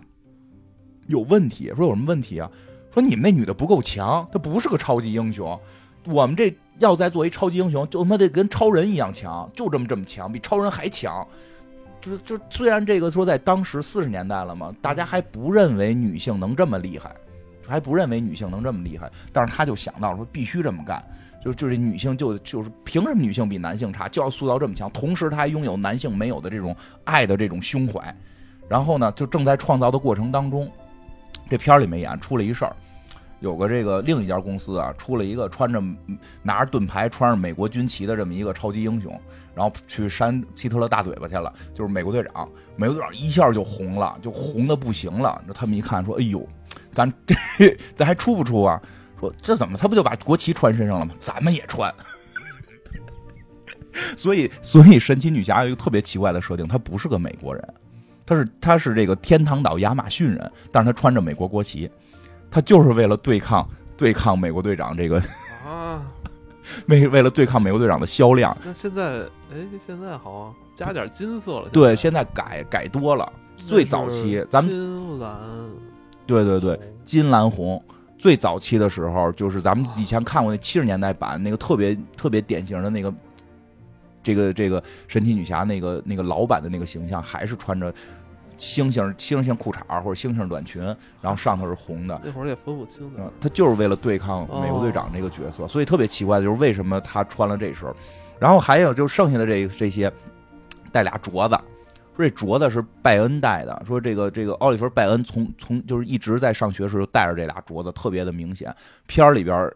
[1.08, 2.48] 有问题，说有什么问题啊？
[2.94, 5.60] 说你们那女的不够强，她不是个超级英雄。
[6.06, 11.26] 我们这要再做一超级英雄，就他妈得跟超人一样强，就这么这么强，比超人还强。
[12.00, 17.12] 就就虽然这个说在当时四十年代了嘛，大家还不认为女性能这么厉害。”
[17.68, 21.04] 还不认为女性能这么厉害，但是他就想到说必须这么干，
[21.44, 28.16] 就就是女性就就是凭什么女性比男性差，就要塑造这么强，同时他还拥有男性没有的这种爱的这种胸怀，
[28.68, 30.72] 然后呢，就正在创造的过程当中，
[31.50, 32.76] 这片儿里没演出了一事儿，
[33.40, 35.82] 有个这个另一家公司啊，出了一个穿着
[36.42, 39.12] 拿着盾牌、穿着美国军旗的这么一个超级英雄，
[39.54, 46.46] 然后去扇希特勒大嘴巴去了，就是美国队长，美国队长一下就红了，就红的不行了，他们一看说，哎呦。
[46.94, 47.12] 咱
[47.58, 48.82] 这咱还出不出啊？
[49.20, 51.14] 说这怎么他不就把国旗穿身上了吗？
[51.18, 51.94] 咱们也穿，
[54.18, 57.74] 所以所以神奇女侠有一个特别奇怪的设定，她不是个美国人，
[58.26, 61.90] 她是她是这个天堂岛亚马逊人，但是她穿着美国国旗，
[62.52, 65.22] 她就是为了对抗对抗美国队长这个
[65.66, 66.02] 啊，
[66.88, 68.56] 为为了对抗美国队长的销量。
[68.66, 69.22] 那现在
[69.54, 71.70] 哎，现在好像加点金色了。
[71.70, 73.32] 对，现现在改改多了。
[73.56, 75.40] 最早期咱们金蓝，
[76.26, 77.84] 对对对，金蓝红。
[78.18, 83.14] 最早期的时候，就是咱们以前看过那七十年代版那个特别特别典型的那个，
[84.24, 87.94] 这个这个神奇女侠那个那个老版的那个形象，还是穿着
[88.58, 90.82] 星星星星裤衩或者星星短裙，
[91.20, 92.22] 然后上头是红的。
[92.24, 93.20] 那会儿也分不清的。
[93.20, 97.94] 嗯，他就是为了对抗美国队长这个角色，所以特别奇怪的就是为什么他穿了这身。
[98.40, 100.10] 然后还有就剩下的这这些
[100.94, 101.60] 带俩镯子。
[102.16, 108.74] 说这镯子是拜恩戴的，说这个这个奥利弗拜恩从从就是一直在上学时候戴着这俩镯子，特别的明显。
[109.08, 109.72] 片儿里边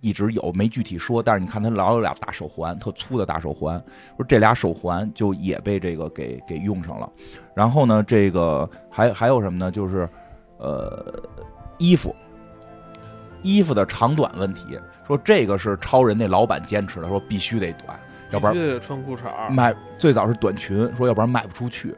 [0.00, 3.82] 一直有，没具体说，但是你看他老有俩大手环，特粗的大手环。
[4.16, 7.10] 说这俩手环就也被这个给给用上了。
[7.54, 9.70] 然后呢，这个还还有什么呢？
[9.70, 10.08] 就是
[10.58, 11.04] 呃
[11.78, 12.14] 衣服，
[13.42, 14.78] 衣服的长短问题。
[15.06, 17.98] 说这个是超人那老板坚持的，说必须得短。
[18.30, 21.88] 要不然穿裤衩卖最早是短裙，说要不然卖不出去，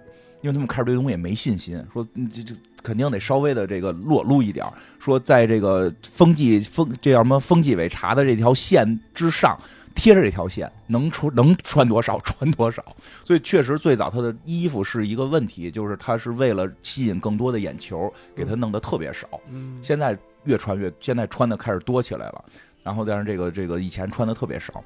[0.40, 4.66] 因为他们开始对东西也没信心，说这这肯定得稍微的这个裸露一点，
[4.98, 9.58] 说在这个风纪风这叫什么风纪委查的这条线之上
[9.94, 12.82] 贴着这条线，能出能穿多少 穿多少，
[13.24, 19.28] 所以确实最早他的衣服是一个问题，就是他是为了吸引更多的眼球，给他弄得特别少。
[19.50, 22.44] 嗯，现在越穿越，现在穿的开始多起来了，
[22.82, 24.82] 然后但是这个这个以前穿的特别少。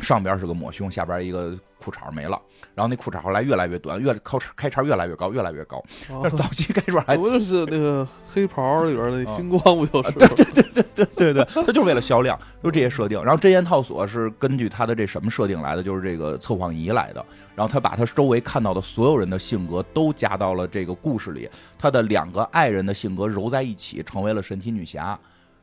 [0.00, 2.40] 上边是个抹胸，下边一个裤衩没了，
[2.74, 5.82] 然后那裤衩后来越来越短，越靠开叉越来越高，越来越高。
[6.22, 10.12] 那早期开衩还 不就是那个黑袍里边的星光不就是？
[10.12, 13.22] 对对对对对对对，他就是为了销量，就这些设定。
[13.22, 15.82] 然后真言套索是根据他的这什么设定来的？
[15.82, 17.24] 就是这个测谎仪来的。
[17.54, 25.18] 然后他把他周围看到的所有人的性格都加到了这个故事里，他的两个爱人的性格揉在一起，成为了神奇女侠。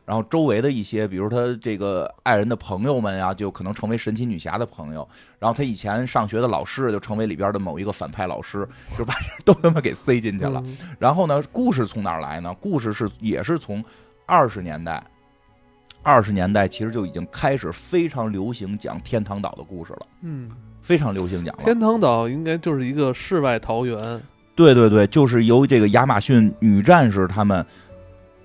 [0.05, 5.07] 然后周围的一些，比如他这个爱人的朋友们呀，就可能成为神奇女侠的朋友。
[5.39, 9.13] 然后他以前上学的老师就成为里边的某一个反派老师，就把
[9.45, 10.61] 都他妈给塞进去了。
[10.99, 12.53] 然后呢，故事从哪儿来呢？
[12.59, 13.81] 故事是也是从
[14.25, 15.01] 二十年代，
[16.01, 20.07] 二十年代其实就已经开始非常流行讲天堂岛的故事了。
[20.21, 20.51] 嗯，
[20.81, 21.63] 非常流行讲了。
[21.63, 24.21] 天堂岛应该就是一个世外桃源。
[24.53, 27.65] 对对对，就是由这个亚马逊女战士他们。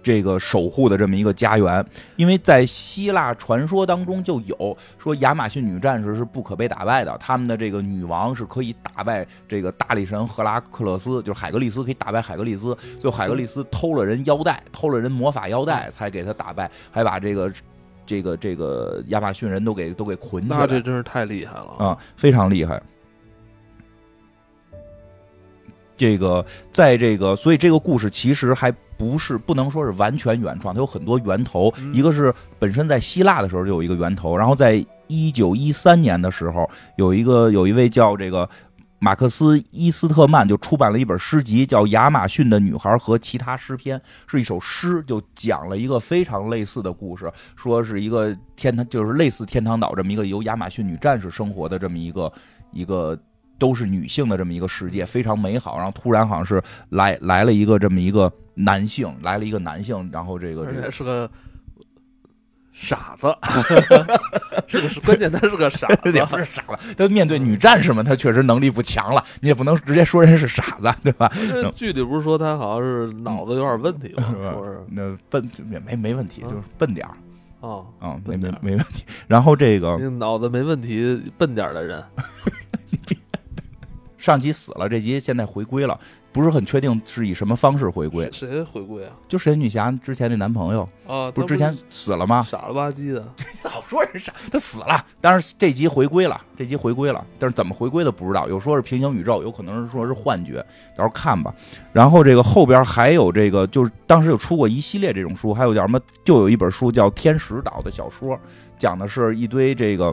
[0.03, 1.85] 这个守护的这么一个家园，
[2.17, 17.53] 因为在希腊传说当中就有说亚马逊女战士是不可被打败的，他们的这个女王是可以打败这个大力神赫拉克勒斯，就是海格力斯可以打败海格力斯，最后海格力斯偷了人腰带，偷了人魔法腰带才给他打败，还把这个
[18.07, 21.75] 这个这个亚马逊人都给都给捆起来，那这真是太厉害了。
[21.79, 22.81] 啊，非常厉害。
[25.97, 31.73] 这个在这个，所以这个故事其实还不是不能说是完全原创，它有很多源头。
[31.93, 38.47] 一个是本身在希腊的时候就有一个源头，然后在一九一三年的时候，有一个有一位叫这个
[38.99, 43.97] 马克思伊斯特曼就出版了一本诗集，叫《亚马逊的女孩和其他诗篇》，
[44.27, 52.33] 是一首诗，就讲了一个非常类似的故事，说是一个天堂，就是类似天堂岛这么一个由亚马逊女战士生活的这么一个
[52.73, 53.17] 一个。
[53.59, 55.77] 都是女性的这么一个世界，非常美好。
[55.77, 61.31] 然后突然好像是来来了一个这么一个男性，来了一个男性，然后这个这个是个
[62.73, 63.27] 傻子，
[64.69, 66.95] 是个关键他是个傻子， 也不是傻子。
[66.97, 71.29] 他面对女战士们，他确实能力不强了，你也不能直接说人是傻子，对吧？
[71.75, 74.25] 剧里不是说他好像是脑子有点问题吗？
[74.55, 77.15] 说是那笨也没没问题，就是笨点儿。
[77.61, 79.05] 哦，嗯，没没没问题。
[79.27, 82.01] 然后这个脑子没问题、笨点的人。
[84.19, 85.99] 上集死了，这集现在回归了，
[86.33, 88.29] 不是很确定是以什么方式回归。
[88.33, 89.13] 谁回归啊？
[89.29, 92.43] 就神女侠之前那男朋友啊，不是之前死了吗？
[92.43, 93.27] 傻了吧唧的，
[93.63, 95.07] 老说人傻，他死了。
[95.21, 98.49] 但是这集回归了，这集回归了，但是怎么回归的不知道。
[98.49, 100.55] 有说是平行宇宙，有可能是说是幻觉，
[100.97, 101.55] 到时候看吧。
[101.93, 106.01] 然后这个后边还有这个，就是当时有出过一系列这种书，还有叫什么？
[106.25, 108.37] 就有一本书叫《天使岛》的小说，
[108.77, 110.13] 讲的是一堆这个。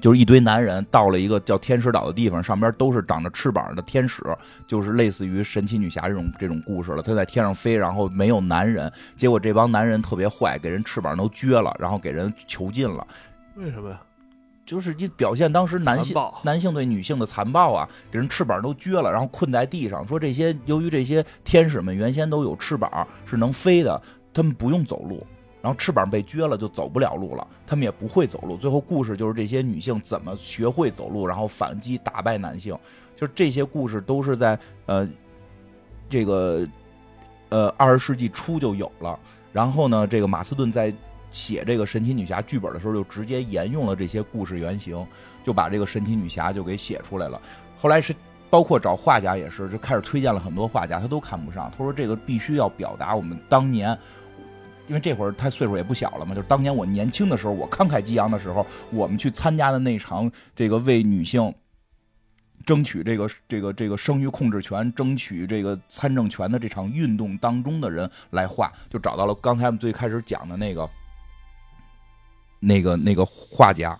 [0.00, 4.22] 就是一堆男人到了一个叫天使岛的地方，上边都是长着翅膀的天使，
[4.66, 7.02] 就是类似于神奇女侠这种这种故事了。
[7.02, 13.06] 他在天上飞，然后没有男人，结果这帮男人特别坏，给人翅膀都撅了，然后给人囚禁了。
[13.56, 14.00] 为什么呀？
[14.64, 20.06] 就是你表现当时男性男性对女性的残暴啊，给人翅膀都撅了，然后困在地上。
[20.06, 24.00] 说这些由于这些天使们原先都有翅膀，是能飞的，
[24.32, 25.26] 他们不用走路。
[25.68, 27.46] 然后翅膀被撅了，就走不了路了。
[27.66, 28.56] 他们也不会走路。
[28.56, 32.74] 最后故事就是这些女性怎么学会走路，然后反击打败男性。
[33.14, 35.06] 就这些故事都是在呃
[36.08, 36.66] 这个
[37.50, 39.20] 呃二十世纪初就有了。
[39.52, 40.90] 然后呢，这个马斯顿在
[41.30, 45.06] 写这个神奇女侠剧本的时候，就直接沿用了这些故事原型，
[45.44, 47.38] 就把这个神奇女侠就给写出来了。
[47.78, 48.14] 后来是。
[48.50, 51.70] 包括找画家也是，就开始推荐了很多画家，他都看不上。
[51.70, 53.94] 他说这个必须要表达我们当年，
[54.88, 61.54] 因为这会儿他岁数也不小了嘛，就是当年我年轻的时候，我慷慨激昂的时候，我们去参加的那场这个为女性
[62.64, 70.90] 争取这个这个这个生育控制权、争取这个参政权的这场运动当中的人来画，就找到了刚才我们最开始讲的那个
[72.58, 73.98] 那个那个画家。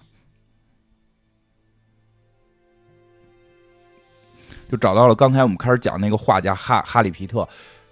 [4.71, 7.49] 就找到了刚才我们开始讲那个画家哈哈里皮特，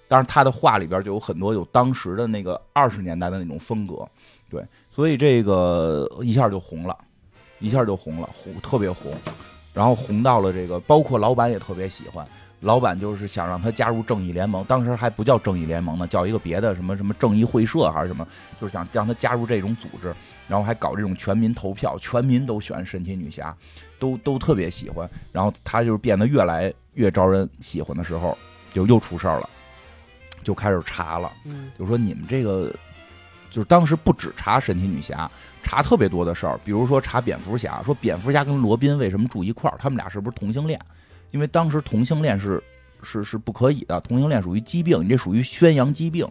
[0.09, 4.07] 当然他的画里边就有很多有当时的那个二十年代的那种风格，
[4.51, 6.97] 对，所以这个一下就红了，
[7.59, 9.13] 一下就红了，红特别红，
[9.73, 12.27] 然后红到了这个，包括老板也特别喜欢，
[12.61, 18.27] 老板就是想让他加入正义联盟，当时还不叫正义联盟呢，叫一个别的什么什么正义会社还是什么，
[18.61, 20.15] 就是想让他加入这种组织，
[20.49, 23.57] 然后还搞这种全民投票，全民都选神奇女侠。
[23.99, 28.37] 都都特别喜欢，然后他就变得越来越招人喜欢的时候，
[28.71, 29.49] 就又出事儿了，
[30.47, 31.29] 就开始查了，
[31.77, 32.73] 就说你们这个，
[33.51, 35.29] 就是当时不止查神奇女侠，
[35.61, 40.81] 查特别多的事儿，比如说查蝙蝠侠，说蝙蝠侠跟罗宾为什么住一块儿，他们俩是不是同性恋？
[41.33, 42.63] 因为当时同性恋是
[43.03, 46.25] 是是不可以的，同性恋属于疾病，你这属于宣扬疾病。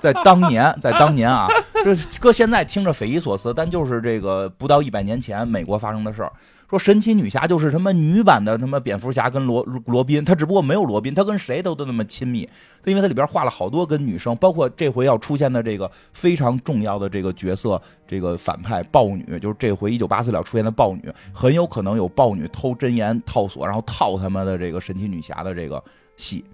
[0.00, 1.48] 在当年，在当年啊，
[1.84, 6.32] 这搁现在听着匪夷所思，但就是这个不到一百年前美国发生的事儿。
[6.68, 12.48] 说神奇女侠就是什么女版的什么蝙蝠侠跟罗罗宾，她只不过没有罗宾，她跟谁都都那么亲密。
[12.84, 25.82] 因为它里边画了好多跟女生，包括这回要出现的这个非常重要的这个角色，这个反派豹女，就是这回一九八四了出现的豹女，很有可能有豹女偷真言套索，然后套他们的这个神奇女侠的这个
[26.16, 26.44] 戏。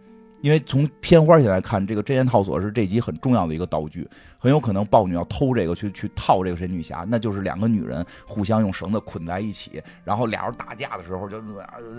[0.47, 11.42] 因为从片花现在看，这个真言套索是这集很重要的一个道具，很有可能豹女要偷这个去去套这个神女侠，那就是两个女人互相用绳子捆在一起，然后俩人打架的时候就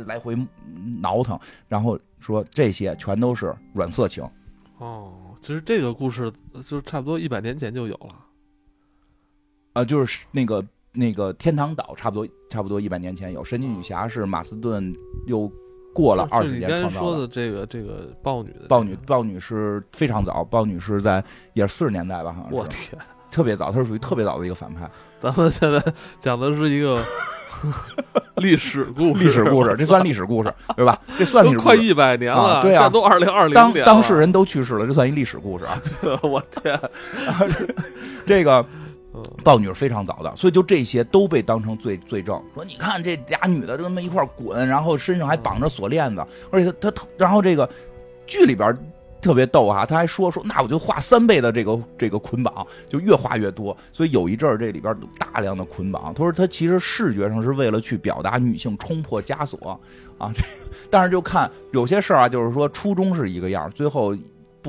[0.05, 0.33] 来回
[1.01, 1.37] 挠腾，
[1.67, 4.23] 然后说这些全都是软色情。
[4.77, 6.31] 哦，其实这个故事
[6.65, 8.15] 就差不多一百年前就有了，
[9.73, 14.95] 啊，就是那个那个天堂岛，差不多差不多一百年前有神奇女侠是马斯顿
[15.25, 15.51] 又。
[15.97, 21.23] 过了二十年，创造说的这个这个豹女的豹女豹女是非常早，豹女是在
[21.53, 22.55] 也是四十年代吧，好像是。
[22.55, 22.95] 我天，
[23.31, 24.87] 特别早，她是属于特别早的一个反派。
[25.19, 25.83] 咱们现在
[26.19, 27.01] 讲的是一个
[28.37, 31.01] 历史故事历史故事，这算历史故事对吧？
[31.17, 35.81] 这算历史 快一百年了，对啊，都二零二零当当事人都去世了，这算一历史故事啊！
[36.21, 36.79] 我天，
[38.27, 38.63] 这个。
[39.43, 42.41] 豹女是非常早的，所以就这些都被当成罪罪证。
[42.53, 47.70] 说你看这俩女的这么一块滚，然后身上还绑着锁链子，而且她她，然后这个
[48.26, 48.78] 剧里边
[49.22, 53.76] 特别逗哈，他还说说那我就画三倍的这个这个捆绑，就越画越多。
[53.91, 56.13] 所以有一阵儿这里边大量的捆绑。
[56.13, 59.80] 他说他其实视觉上是为了去表达女性冲破枷锁
[60.18, 60.32] 啊，
[60.89, 64.15] 但是就看有些事儿啊，就是说初衷是一个样，最后。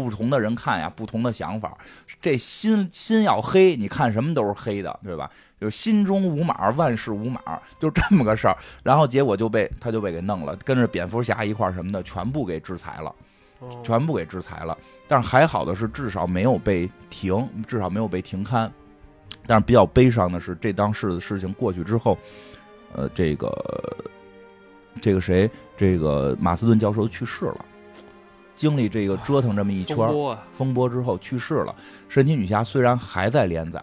[0.04, 1.76] 不同的人看呀，不同的想法。
[2.20, 5.30] 这心心要黑，你看什么都是黑的，对吧？
[5.60, 7.40] 就是心中无码，万事无码，
[7.80, 8.56] 就这么个事儿。
[8.84, 13.12] 然后结果就被他就被给弄了，跟着蝙蝠侠一块儿什么的，全部给制裁了，
[13.82, 14.78] 全部给制裁了。
[15.08, 18.70] 但是还好的是，至少没有被停，至少没有被停刊。
[19.46, 22.16] 但是比较悲伤的是，这当事的事情过去之后，
[22.94, 23.96] 呃，这个
[25.00, 27.64] 这个谁，这个马斯顿教授去世了。
[28.58, 29.96] 经历这个折腾这么一圈
[30.52, 31.74] 风波之后去世了。
[32.08, 33.80] 神奇女侠虽然还在连载，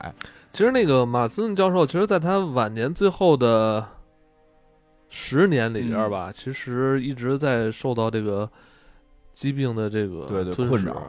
[0.51, 3.84] 其实那个马斯顿教授，其实在他晚年最后的
[5.09, 8.49] 十年里边吧，其实一直在受到这个
[9.32, 11.01] 疾病的这个对对困扰。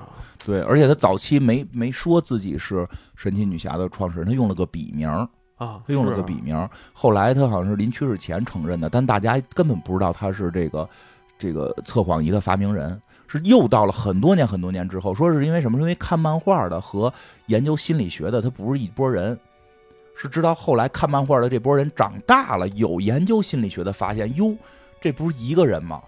[0.44, 2.86] 对，而且他早期没没说自己是
[3.16, 5.08] 神奇女侠的创始人，他用了个笔名
[5.56, 6.68] 啊，他用了个笔名。
[6.92, 10.88] 后来他好像是临去世前承认的，但大家根本不知道他是这个
[11.38, 13.00] 这个测谎仪的发明人。
[13.28, 15.76] 是又到了很多年很多年之后，说是因为什么？
[15.76, 17.12] 是因为看漫画的和
[17.46, 19.36] 研究心理学的，他不是一拨人。
[20.14, 24.56] 是直到后来看漫画的这波人长大了，有研究心理学的发现，哟，
[25.00, 26.00] 这不是一个人吗？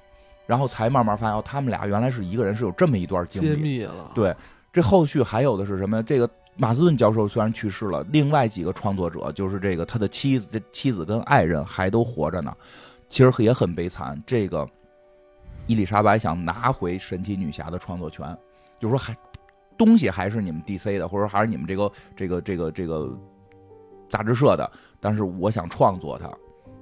[0.47, 3.57] 然后才慢慢发现，哦他们俩原来是一个人，是有这么一段经历。
[3.57, 4.13] 揭秘了。
[4.15, 4.33] 对，
[4.73, 6.01] 这后续还有的是什么？
[6.05, 12.55] 这个马斯顿教授虽然去世了，另外几个创作者，就是这个他的妻子、这妻子跟爱人还都活着呢，
[13.09, 14.23] 其实也很悲惨。
[14.25, 14.65] 这个。
[15.69, 18.37] 伊丽莎白想拿回神奇女侠的创作权，
[18.81, 19.15] 就是说还
[19.77, 23.17] 东西还是你们 DC 的，或者还是你们这个这个这个这个
[24.09, 26.29] 杂志社的，但是我想创作它，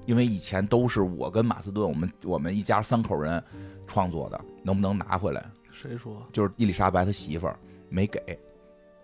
[0.06, 3.42] 因为以前都是我跟马斯顿，我们我们一家三口人
[3.86, 5.44] 创作的，能不能拿回来？
[5.70, 7.58] 谁说就是伊丽莎白她媳妇儿
[7.90, 8.38] 没给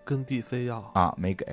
[0.03, 0.79] 跟 DC 要？
[0.95, 1.45] 啊，没给，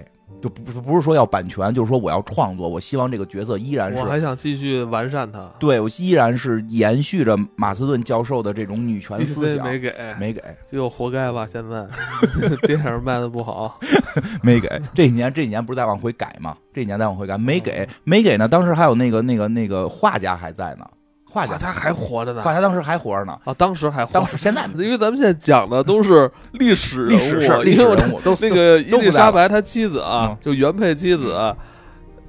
[0.42, 5.50] 就不不不是说要版权，就是说我要创作，我希望这个角色依然是我还想继续完善它。
[5.58, 11.46] 对我依然是延续着马斯顿教授的这种女权思想，没给，没给，就活该吧。
[11.46, 11.86] 现在
[12.66, 13.78] 电影卖的不好，
[14.42, 14.68] 没给。
[14.94, 16.56] 这几年这几年不是在往回改吗？
[16.72, 18.48] 这几年在往回改，没给，没给呢。
[18.48, 20.86] 当时还有那个那个那个画家还在呢，
[21.30, 22.42] 画家画家还活着呢。
[22.42, 23.38] 画家当时还活着呢。
[23.44, 31.54] 啊，当时还活着当时现在因为咱们现在讲的都是历史人物历史是历史人物，都那个伊丽莎白她妻子啊嗯，就原配妻子，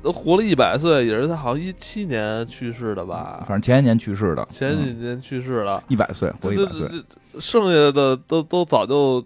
[0.04, 6.88] 都活了一百岁，也是他好像一七年去世的吧反，正前些年去世的，前几嗯年去世了，一百岁，活一这百岁，
[7.34, 9.24] 这剩下的都都早就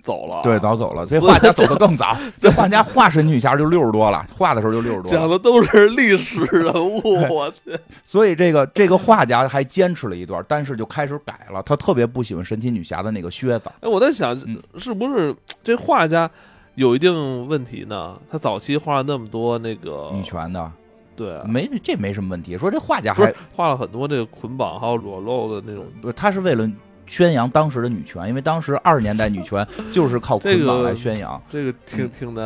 [0.00, 1.04] 走了，对，早走了。
[1.06, 5.18] 这画家走的更早，这画家画神奇女侠就六十多了，画的时候就六十多了。
[5.18, 11.62] 讲的都是历史人物， 我天，所以这个这个画家还坚持了一段，但是就开始改了。
[11.62, 16.30] 他特别不喜欢神奇女侠的那个靴子，哎，我在想嗯，是不是这画家
[16.76, 18.18] 有一定问题呢？
[18.30, 20.70] 他早期画了那么多那个女，权的
[21.16, 22.56] 对啊，没这没什么问题。
[22.56, 26.70] 说这画家还画了很多这个捆绑还有裸露的那种，不是他是为了
[27.08, 31.42] 宣扬当时的女权，因为当时二十年代女权 就是靠捆绑来宣扬。
[31.50, 32.44] 这个挺挺难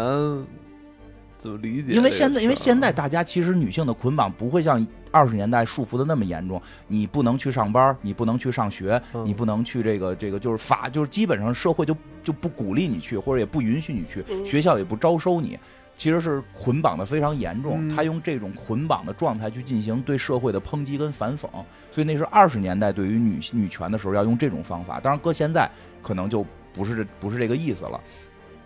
[1.36, 1.92] 怎么理解？
[1.92, 15.58] 因为现在，因为现在大家其实女性的捆绑不会像二十年代束缚的那么严重，你不能去上班，你不能去上学，嗯你不能去这个这个，就是法，就是基本上社会就就不鼓励你去，或者也不允许你去，嗯学校也不招收你。
[15.96, 21.48] 其实是捆绑的非常严重，嗯他用这种捆绑的状态去进行对社会的抨击跟反讽，
[21.90, 24.98] 所以那是二十年代对于女女权的时候要用这种方法。
[24.98, 25.70] 当然，搁现在
[26.02, 28.00] 可能就不是这不是这个意思了。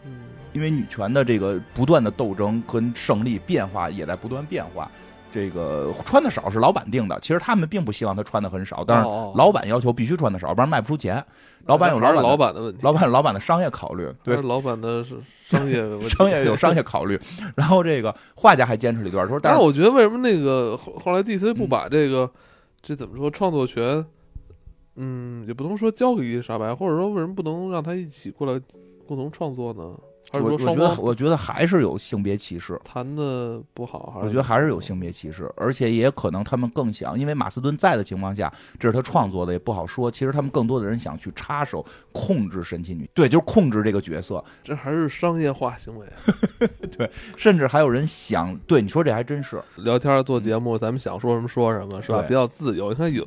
[0.04, 0.12] 嗯
[0.52, 4.90] 因为女权的这个不断的斗争跟胜利变化也在不断变化。
[5.36, 11.22] 这个穿的少是老板定的，其实他们并不希望他穿的很少，但是老板要求必须穿的少，不然卖不出钱。
[11.66, 17.20] 老板有老板的老板的问题，老板有老板的商业考虑，对，老板的是商业商业有商业考虑。
[17.54, 22.30] 然后这个画家还坚持了一段说，但是我觉得为什么那个后后来 DC 不嗯把这个、
[22.80, 24.02] 这怎么说创作权，
[24.94, 28.58] 嗯，也不能说交给伊丽莎白，或者说为什么不能让他一起过来
[29.06, 29.84] 共同创作呢？
[30.32, 32.78] 还是我我觉得我觉得还是有性别歧视。
[32.84, 34.10] 谈的不好？
[34.14, 40.10] 还是我觉得还是有性别歧视，而且也可能他们更想，因为马斯顿在的情况下，这是他创作的，也不好说。
[40.10, 46.06] 其实他们更多的人想去插手控制神奇女，对，就是控制这个角色，这还是商业化行为。
[46.96, 52.22] 对甚至还有人想，对你说这还真是，聊天做节目，咱们想说什么说什么，是吧？
[52.22, 52.90] 比较自由。
[52.90, 53.26] 你看有，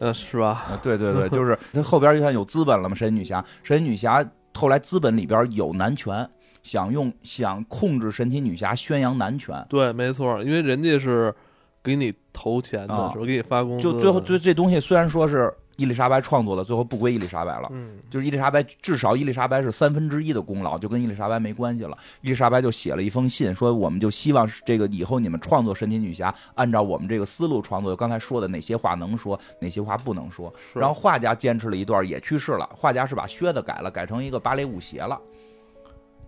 [0.00, 0.48] 呃，是吧？
[0.48, 4.24] 啊，对对对， 就是他后边就像有资本了嘛，神奇女侠，神奇女侠
[4.58, 6.28] 后来资本里边有男权，
[6.64, 11.32] 想用想控制神奇女侠，宣扬男权，对，没错，因为人家是
[11.80, 13.24] 给你投钱的，啊是吧？
[13.24, 17.68] 给你发工资，就最后对这东西虽然说是伊丽莎白创作的，最后不归伊丽莎白了。
[17.70, 21.96] 嗯，就是伊丽莎白，至少伊丽莎白是三分之一的功劳，就跟伊丽莎白没关系了。
[22.20, 27.94] 伊丽莎白就写了一封信，说我们就希望这个以后你们创作神奇女侠，按照我们这个思路创作。
[27.94, 30.52] 刚才说的哪些话能说，哪些话不能说。
[30.58, 32.68] 是然后画家坚持了一段，也去世了。
[32.74, 35.16] 画家是把靴子改了，改成一个芭蕾舞鞋了。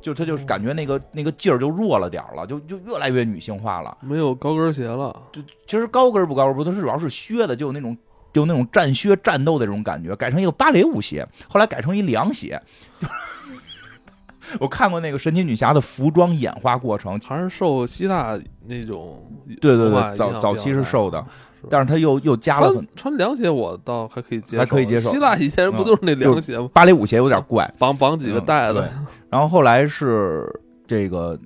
[0.00, 3.98] 就他就是感觉那个那个劲儿就弱了点儿了，就就越来越女性化了。
[4.00, 5.14] 没有高跟鞋了。
[5.32, 8.00] 就其实高跟儿不高不，它是主要是靴子，就有那种就
[8.32, 12.60] 有那种战靴战斗的这种感觉，改成一个芭蕾舞鞋，后来改成一凉鞋。
[12.98, 13.08] 就
[14.58, 19.22] 我看过那个神奇女侠的服装演化过程，还是受希腊那种
[19.60, 21.24] 对对对，早早期是受的，
[21.60, 21.68] 是。
[21.70, 25.10] 但是他又又加了穿穿凉鞋，我倒还可以接受，还可以接受。
[25.10, 26.68] 希腊以前不都是那凉鞋吗？
[26.72, 28.80] 芭蕾舞鞋有点怪， 绑绑几个带子。
[28.80, 30.50] 嗯，然后后来是
[30.86, 31.38] 这个，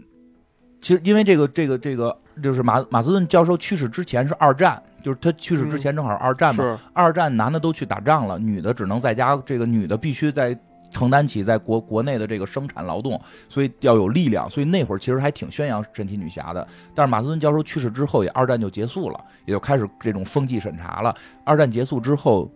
[0.81, 10.59] 其实因为这个这个这个就是马马斯顿教授去世之前是二战，就是他去世之前正好是二战嘛，是二战男的都去打仗了，女的只能在家，这个女的必须在
[10.91, 14.49] 承担起在国国内的这个生产劳动，所以要有力量。
[14.49, 16.67] 所以那会儿其实还挺宣扬神奇女侠的。
[16.95, 21.15] 但是马斯顿教授去世之后，也二战就结束了，也就开始这种风纪审查了。
[21.45, 22.51] 二战结束之后，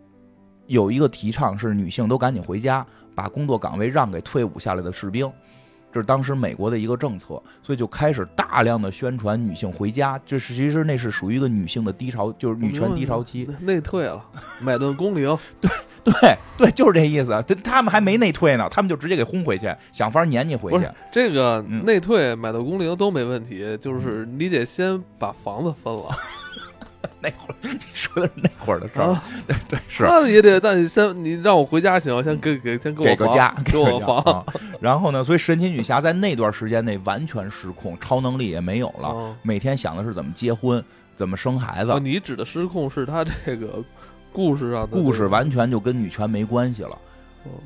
[0.66, 5.30] 有一个提倡是女性都赶紧回家，把工作岗位让给退伍下来的士兵。
[5.90, 13.48] 这是当时美国的一个政策，所以就开始大量的宣传女性回家，这是其实那是属于一个女性的低潮，就是女权低潮期。
[13.60, 14.22] 内退了，
[14.60, 15.70] 买顿工龄，对
[16.04, 17.30] 对对，就是这意思。
[17.46, 20.88] 他他们还没内退呢，他们就直接给轰回去，想法撵你回去。
[21.10, 26.10] 这个嗯内退、买到工龄都没问题，就是你得先把房子分了，
[27.20, 30.02] 那会儿你说的是那会儿的事儿，啊， 对对是。
[30.04, 34.44] 那也得，那你先你让我回家行，先给给先给我给个家，给我个房，啊。
[34.80, 40.82] 然后呢，所以神奇女侠在那段时间内完全失控，超能力也没有了，哦每天想的是怎么结婚，
[41.14, 43.82] 怎么生孩子哦，，你指的失控是她这个
[44.32, 46.90] 故事上的故事完全就跟女权没关系了。
[46.90, 46.98] 哦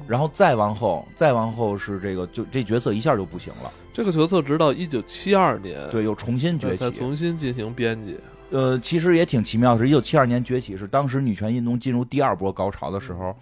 [0.06, 6.98] 然后再往后，再往后是这个，就这角色一下就不行了，这个角色直到一九七二年对，又重新崛才起。
[6.98, 8.16] 重新进行编辑。
[8.52, 13.34] 呃，其实也挺奇妙的是，一九七二年崛起是当时女权运动进入第二波高潮的时候，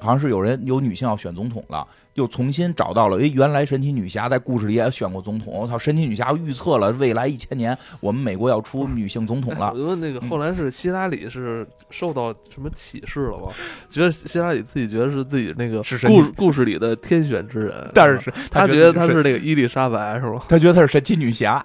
[0.00, 13.50] 好像是有人有女性要选总统了，又重新找到了，诶，原来神奇女侠在故事里也选过总统，我操，神奇女侠预测了未来一千年我们美国要出女性总统哎了我，就问那个后来是希拉里是受到什么启示了吗？
[13.88, 20.42] 觉得希拉里自己觉得是自己那个是神故故事里的天选之人，但是是他觉得他是那个伊丽莎白是吗？
[20.48, 21.64] 他觉得他是神奇女侠，哦，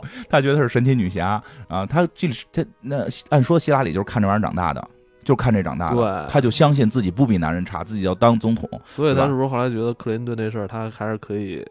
[0.00, 4.86] 好 他觉得她是神奇女侠啊，他这他那按说希拉里就是看这玩意儿长大的。
[5.24, 11.62] 就看这长大的，对他就相信自己不比男人差，自己要当总统，所以他是不是后来觉得克林顿这事儿他还是可以，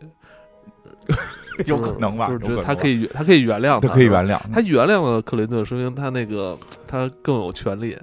[1.66, 2.30] 有可能吧？
[2.64, 7.98] 他可以，他可以原谅他他，可以原谅他原谅了克林顿，说明他那个他更有权利，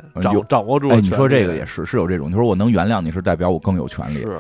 [0.49, 4.19] 掌握住你说这个也是是有这种，你说我能原谅你是代表我更有权利。
[4.19, 4.39] 是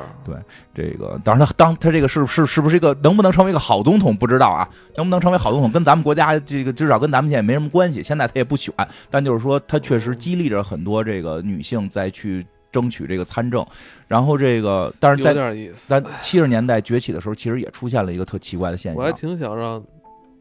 [0.75, 4.69] 这个，当然他当他这个是是是不是一个能不能成为一个好总统不知道啊？
[4.97, 8.03] 能不能成为好总统跟咱们国家这个至少跟咱们现在没什么关系。
[8.03, 8.75] 现在他也不选，
[9.11, 12.45] 但就是说他确实激励着很多这个女性再去
[12.75, 13.65] 争取这个参政。
[14.09, 16.01] 然后这个，但是有在。
[16.01, 19.13] 咱七十年代崛起的时候，其实也出现了一个特奇怪的现象我还。
[19.13, 19.81] 挺想让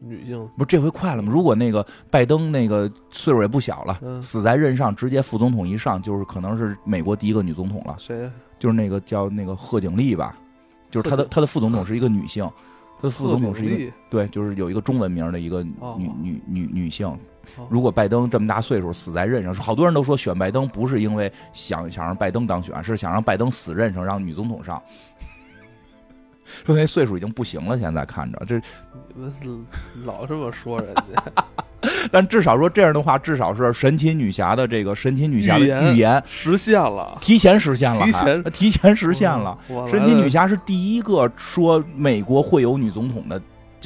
[0.00, 1.30] 女性不是这回快了吗？
[1.32, 7.94] 如果那个拜登那个岁数也不小了，嗯死在任上，直接副总统一上，就是可能是美国第一个女总统了。
[7.96, 8.28] 谁
[8.58, 10.36] 就是那个叫那个贺锦丽吧，
[10.90, 12.44] 就是她的贺锦她的副总统是一个女性，
[13.00, 17.16] 她的副总统是一个对，就是有一个中文名的一个女、哦女女女性哦。
[17.68, 24.82] 如果拜登这么大岁数死在任上，好多人都说选拜登不是因为想想让拜登当选，是想让拜登死任上，让女总统上。
[26.64, 28.60] 说那岁数已经不行了，现在看着这，
[30.04, 31.24] 老这么说人家，
[32.12, 37.16] 但至少说这样的话，至少是神奇女侠的这个神奇女侠的预言预言实现了。
[37.20, 39.58] 提前实现了，提前提前实现了。
[39.88, 43.40] 神奇女侠是第一个说美国会有女总统的，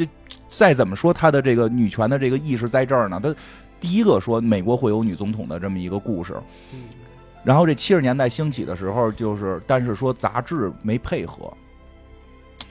[0.05, 0.09] 这
[0.49, 3.35] 再怎么说她的这个女权的这个意识在这儿呢，她
[3.81, 6.35] 第一个说美国会有女总统的这么一个故事。
[6.73, 6.85] 嗯
[7.45, 11.51] 然后这七十年代兴起的时候，就是但是说杂志没配合，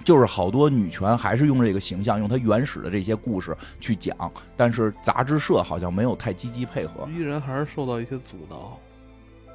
[0.04, 4.16] 就是好多女权还是用这个形象，用它原始的这些故事去讲，
[4.56, 7.08] 但是杂志社好像没有太积极配合。
[7.10, 8.78] 依然还是受到一些阻挠。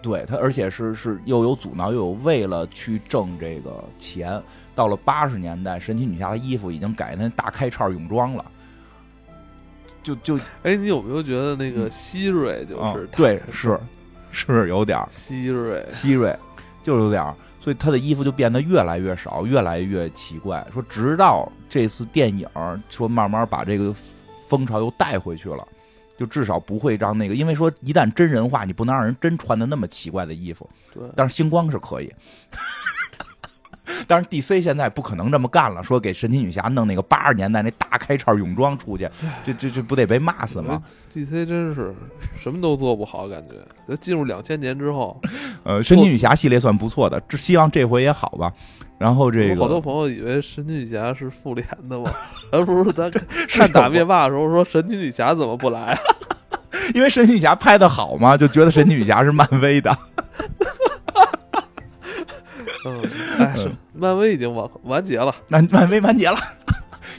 [0.02, 4.42] 对他，而且是是又有阻挠，又有为了去挣这个钱。
[4.74, 8.44] 到了八十年代，神奇女侠的衣服已经改那大开叉泳装了，
[10.02, 13.78] 就就哎，你有没有觉得那个希瑞就啊是他对是
[14.30, 15.86] 是有点希瑞？
[15.90, 16.34] 希瑞，
[16.82, 20.66] 就是有点儿，所以他的衣服就变得越来越少，越来越奇怪。
[20.72, 22.48] 说直到这次电影
[22.88, 23.94] 说慢慢把这个
[24.48, 25.68] 风潮又带回去了。
[26.22, 30.70] 就至少不会让那个，因为说一旦真人化，你不能让人真穿的那么奇怪的衣服。
[30.94, 32.12] 对，但是星光是可以。
[34.06, 39.10] 但是 DC 现在不可能这么干了，说给神奇女侠弄那个八十年代那大开叉泳装出去，
[39.42, 40.80] 这这这不得被骂死吗
[41.12, 41.92] ？？DC 真是
[42.38, 43.50] 什么都做不好，感觉。
[43.88, 45.20] 在进入两千年之后，
[45.64, 48.52] 呃，神奇女侠系列算不错的，这希望这回也好吧。
[49.02, 52.08] 然后这个好多朋友以为神奇女侠是复联的嘛，
[52.52, 53.10] 而不是他
[53.48, 55.98] 看打灭霸的时候说神奇女侠怎么不来？
[56.94, 59.90] 因为神奇女侠拍的好嘛，就觉得神奇女侠是漫威的。
[62.86, 63.02] 嗯，
[63.40, 66.36] 哎，是漫威已经完完结了，漫漫威完结了，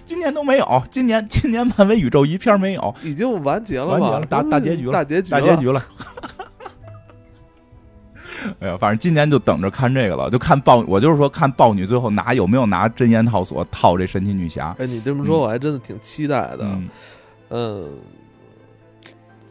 [0.06, 3.92] 今年都没有，今年今年漫威宇宙一片没有，已经完结了吧？
[3.98, 5.58] 完结了大嗯大结局了大结局，大结。
[5.58, 5.84] 局了。
[8.60, 14.76] 哎呀，反正今年就等着看这个了，就看豹，我就是说看豹女最后拿有没有拿真言套索套这神奇女侠。
[14.80, 16.60] 哎，你这么说，我还真的挺期待的。
[16.62, 16.90] 嗯，
[17.50, 17.90] 嗯，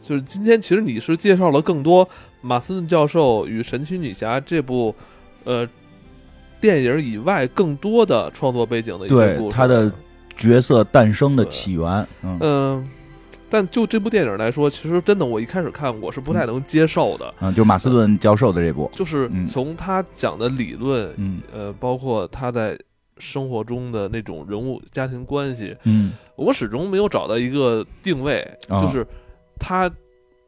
[0.01, 2.07] 就是今天其实你是介绍了更多
[2.41, 4.93] 马斯顿教授与神奇女侠这部
[5.43, 5.67] 呃
[6.59, 9.55] 电影以外更多的创作背景的一些故事。
[9.55, 9.91] 他的
[10.35, 12.89] 角色诞生的起源，嗯嗯。
[13.53, 19.45] 但就这部电影来说，其实真的，我一开始看我是不太能接受的，嗯，就马斯顿教授的这部，就是嗯。
[19.45, 21.39] 从他讲的理论，嗯。
[21.53, 22.75] 呃，包括他在
[23.19, 26.13] 生活中的那种人物家庭关系，嗯。
[26.35, 28.81] 我始终没有找到一个定位，啊。
[28.81, 29.05] 就是
[29.59, 29.87] 他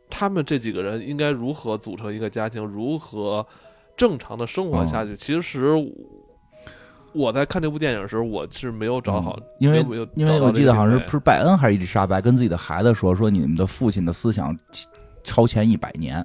[0.10, 3.45] 他们这几个人应该如何组成一个家庭，如何
[3.95, 5.15] 正常的生活下去。
[5.15, 5.68] 其实
[7.15, 9.79] 我在看这部电影的时候，我是没有找好，因为
[10.15, 14.55] 因为我记得好像是这个是拜恩还是伊丽莎白跟自己的孩子说说你们的父亲的思想
[15.23, 16.23] 超前一百年，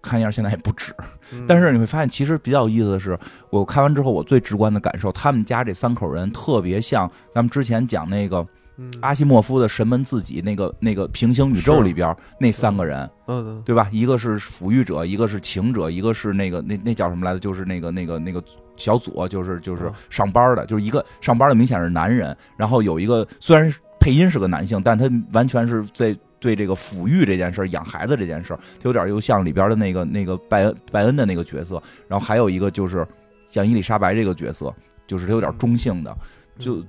[0.00, 0.94] 看样现在也不止。
[1.32, 3.18] 嗯 但是你会发现，其实比较有意思的是，
[3.50, 8.46] 我看完之后，我最直观的感受，他们家这三口人特别像咱们之前讲那个
[8.78, 13.88] 嗯阿西莫夫的《神门自己》那个那个平行宇宙里边那三个人，嗯嗯对吧？
[13.92, 17.38] 一个是抚育者，一个是情者，一个是那个那那叫什么来着？
[17.38, 18.42] 就是那个那个那个
[18.80, 19.94] 小组，就是就是嗯。
[20.08, 33.06] 上班的，就是一个上班的明显是男人，然后有一个虽然配音是个男性，但他完全是在对这个抚育这件事儿、养孩子这件事儿，他有点又像里边的那个那个拜恩拜恩的那个角色，然后还有一个就是
[33.48, 34.74] 像伊丽莎白这个角色，
[35.06, 36.16] 就是他有点中性的，
[36.58, 36.86] 就嗯。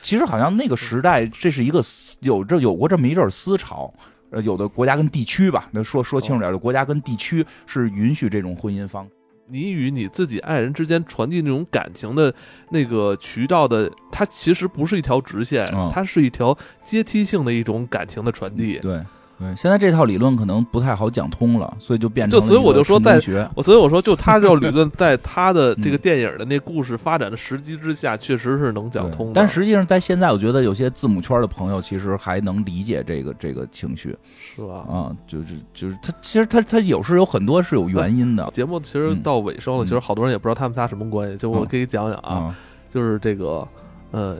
[0.00, 1.82] 其实好像那个时代，这是一个
[2.20, 3.92] 有这有过这么一阵思潮，
[4.30, 9.10] 呃，有的国家跟地区吧，那说说清楚点儿，有的国家跟地区是允许这种婚姻方式。
[9.46, 12.34] 你与你自己爱人之间传递那种感情的
[12.70, 18.78] 那个渠道的，它其实不是一条直线，嗯它是一条阶梯性的一种感情的传递。
[18.78, 19.00] 对
[19.44, 23.20] 对，现在这套理论可能不太好讲通了，所以就变成就所以我就说在
[23.54, 29.32] 我所以我说，就他这套理论， 在他的这个嗯电影的那故事发展的时机之下，确实是能讲通的。
[29.34, 34.16] 但实际上，在现在，我觉得有些字母圈的朋友其实还能理解这个这个情绪
[34.56, 34.86] 是吧？
[34.88, 41.36] 啊，就是就是他其实他他有时有很多是有原因的节目其实嗯到尾声了，嗯其实好多人也不知道他们仨什么关系。
[41.36, 42.56] 就我嗯可以讲讲啊，啊，
[42.88, 43.66] 就是这个
[44.10, 44.36] 呃，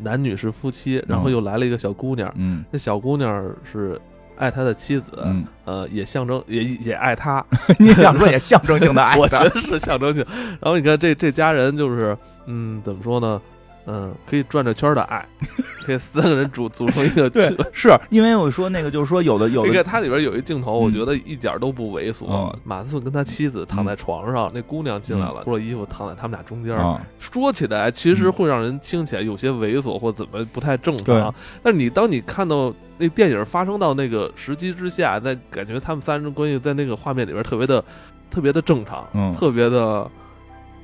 [0.00, 4.00] 男女是夫妻，然后嗯又来了一个小姑娘，嗯那小姑娘是
[4.36, 7.44] 爱他的妻子，嗯，呃，也象征也也爱他，
[7.78, 10.24] 你想说也象征性的爱 我觉，得是象征性。
[10.60, 13.40] 然后你看这这家人就是，嗯，怎么说呢？
[13.86, 15.26] 嗯，可以转着圈的爱，
[15.84, 22.26] 可以三个人组组成一个 对，是因为我说那个就是说有的有的你看它里边有一镜头，我嗯觉得一点都不猥琐。
[22.28, 26.76] 嗯马斯顿跟他妻子躺在床上，那姑娘进来了，脱了衣服躺在他们俩中间。
[26.76, 31.34] 啊，说起来，其实嗯会让人听起来有些猥琐或怎么不太正常。
[31.62, 37.82] 但是你当你看到那电影发生到那个时机之下，那感觉他们三人关系在那个画面里边特别的、
[38.30, 40.08] 特别的正常，嗯特别的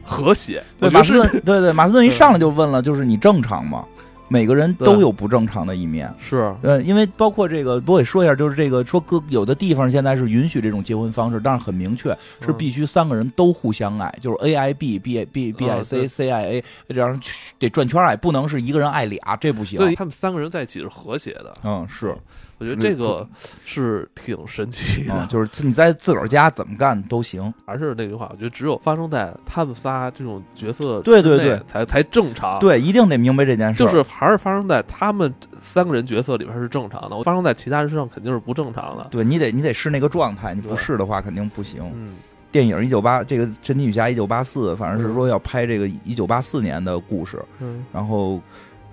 [0.08, 0.62] 和谐。
[0.80, 3.84] 对，马斯顿，对对，马斯顿一上来就问了，就是你正常吗？
[4.30, 6.12] 每个人都有不正常的一面。
[6.18, 12.10] 是呃，因为包括这个，我也说一下，就是这个说各有的地方现在是允许这种结婚方式，但是很明确
[12.42, 17.18] 是嗯必须三个人都互相爱，就是 A I B B B B I 啊 C 对 C I A 这样
[17.58, 19.78] 得转圈爱，不能是一个人爱俩，这不行。
[19.78, 21.54] 对他们三个人在一起是和谐的。
[21.64, 22.14] 嗯，是
[22.58, 23.26] 我觉得这个
[23.64, 25.14] 是挺神奇的。
[25.14, 27.52] 啊，就是你在自个儿家怎么干都行。
[27.64, 33.86] 还是那句话，我觉得只有发生在他们仨这种角色对对对才才正常。，对，一定得明白这件事儿。
[33.86, 35.32] 就是还是发生在他们
[35.62, 39.06] 三个人角色里边是正常的，发生在其他人身上肯定是不正常的。
[39.10, 41.82] 对你得你得是那个状态，你不对是的话肯定不行。
[41.94, 42.16] 嗯，
[42.50, 48.40] 电影一九八这个《神奇女侠》一九八四，反正是说要拍这个一九八四年的故事，嗯然后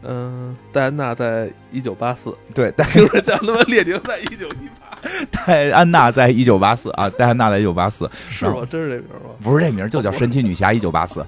[0.07, 4.97] 嗯，戴安娜在一九八四，对戴听着像他妈列宁在一九一八，
[5.45, 8.65] 戴安娜在一九八四啊，戴安娜在一九八四， 是吗？
[8.69, 9.31] 真是这名吗？
[9.41, 11.25] 不是这名就叫神奇女侠 一九八四。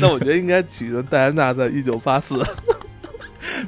[0.00, 2.42] 那我觉得应该取个戴安娜在一九八四。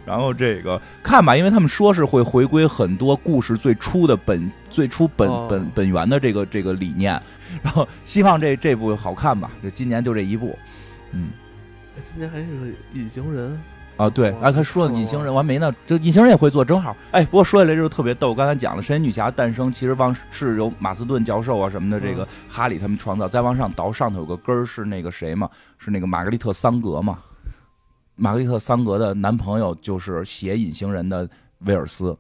[0.05, 7.13] 然后这个看吧，因为他们说是会回归很多故事最初的本最初本哦本本源的这个这个理念，
[7.63, 10.59] 然后希望这这部好看吧，就今年就这一部。
[11.13, 11.31] 嗯
[12.05, 13.61] 今年还是个隐形人，
[13.99, 16.97] 啊，对，哦啊，他说的隐形人，我还没呢，这隐形人也会做，正好。
[17.11, 22.29] 哎，不过说起来就是特别逗，刚才讲了神奇女侠诞生，其实往是由马斯顿教授啊什么的，这个嗯。
[22.49, 27.19] 哈里他们创造，再往上倒，上头有个根儿是那个谁嘛，是那个玛格丽特桑格嘛，
[28.15, 31.29] 玛格丽特桑格的男朋友就是写隐形人的
[31.61, 32.17] 威尔斯，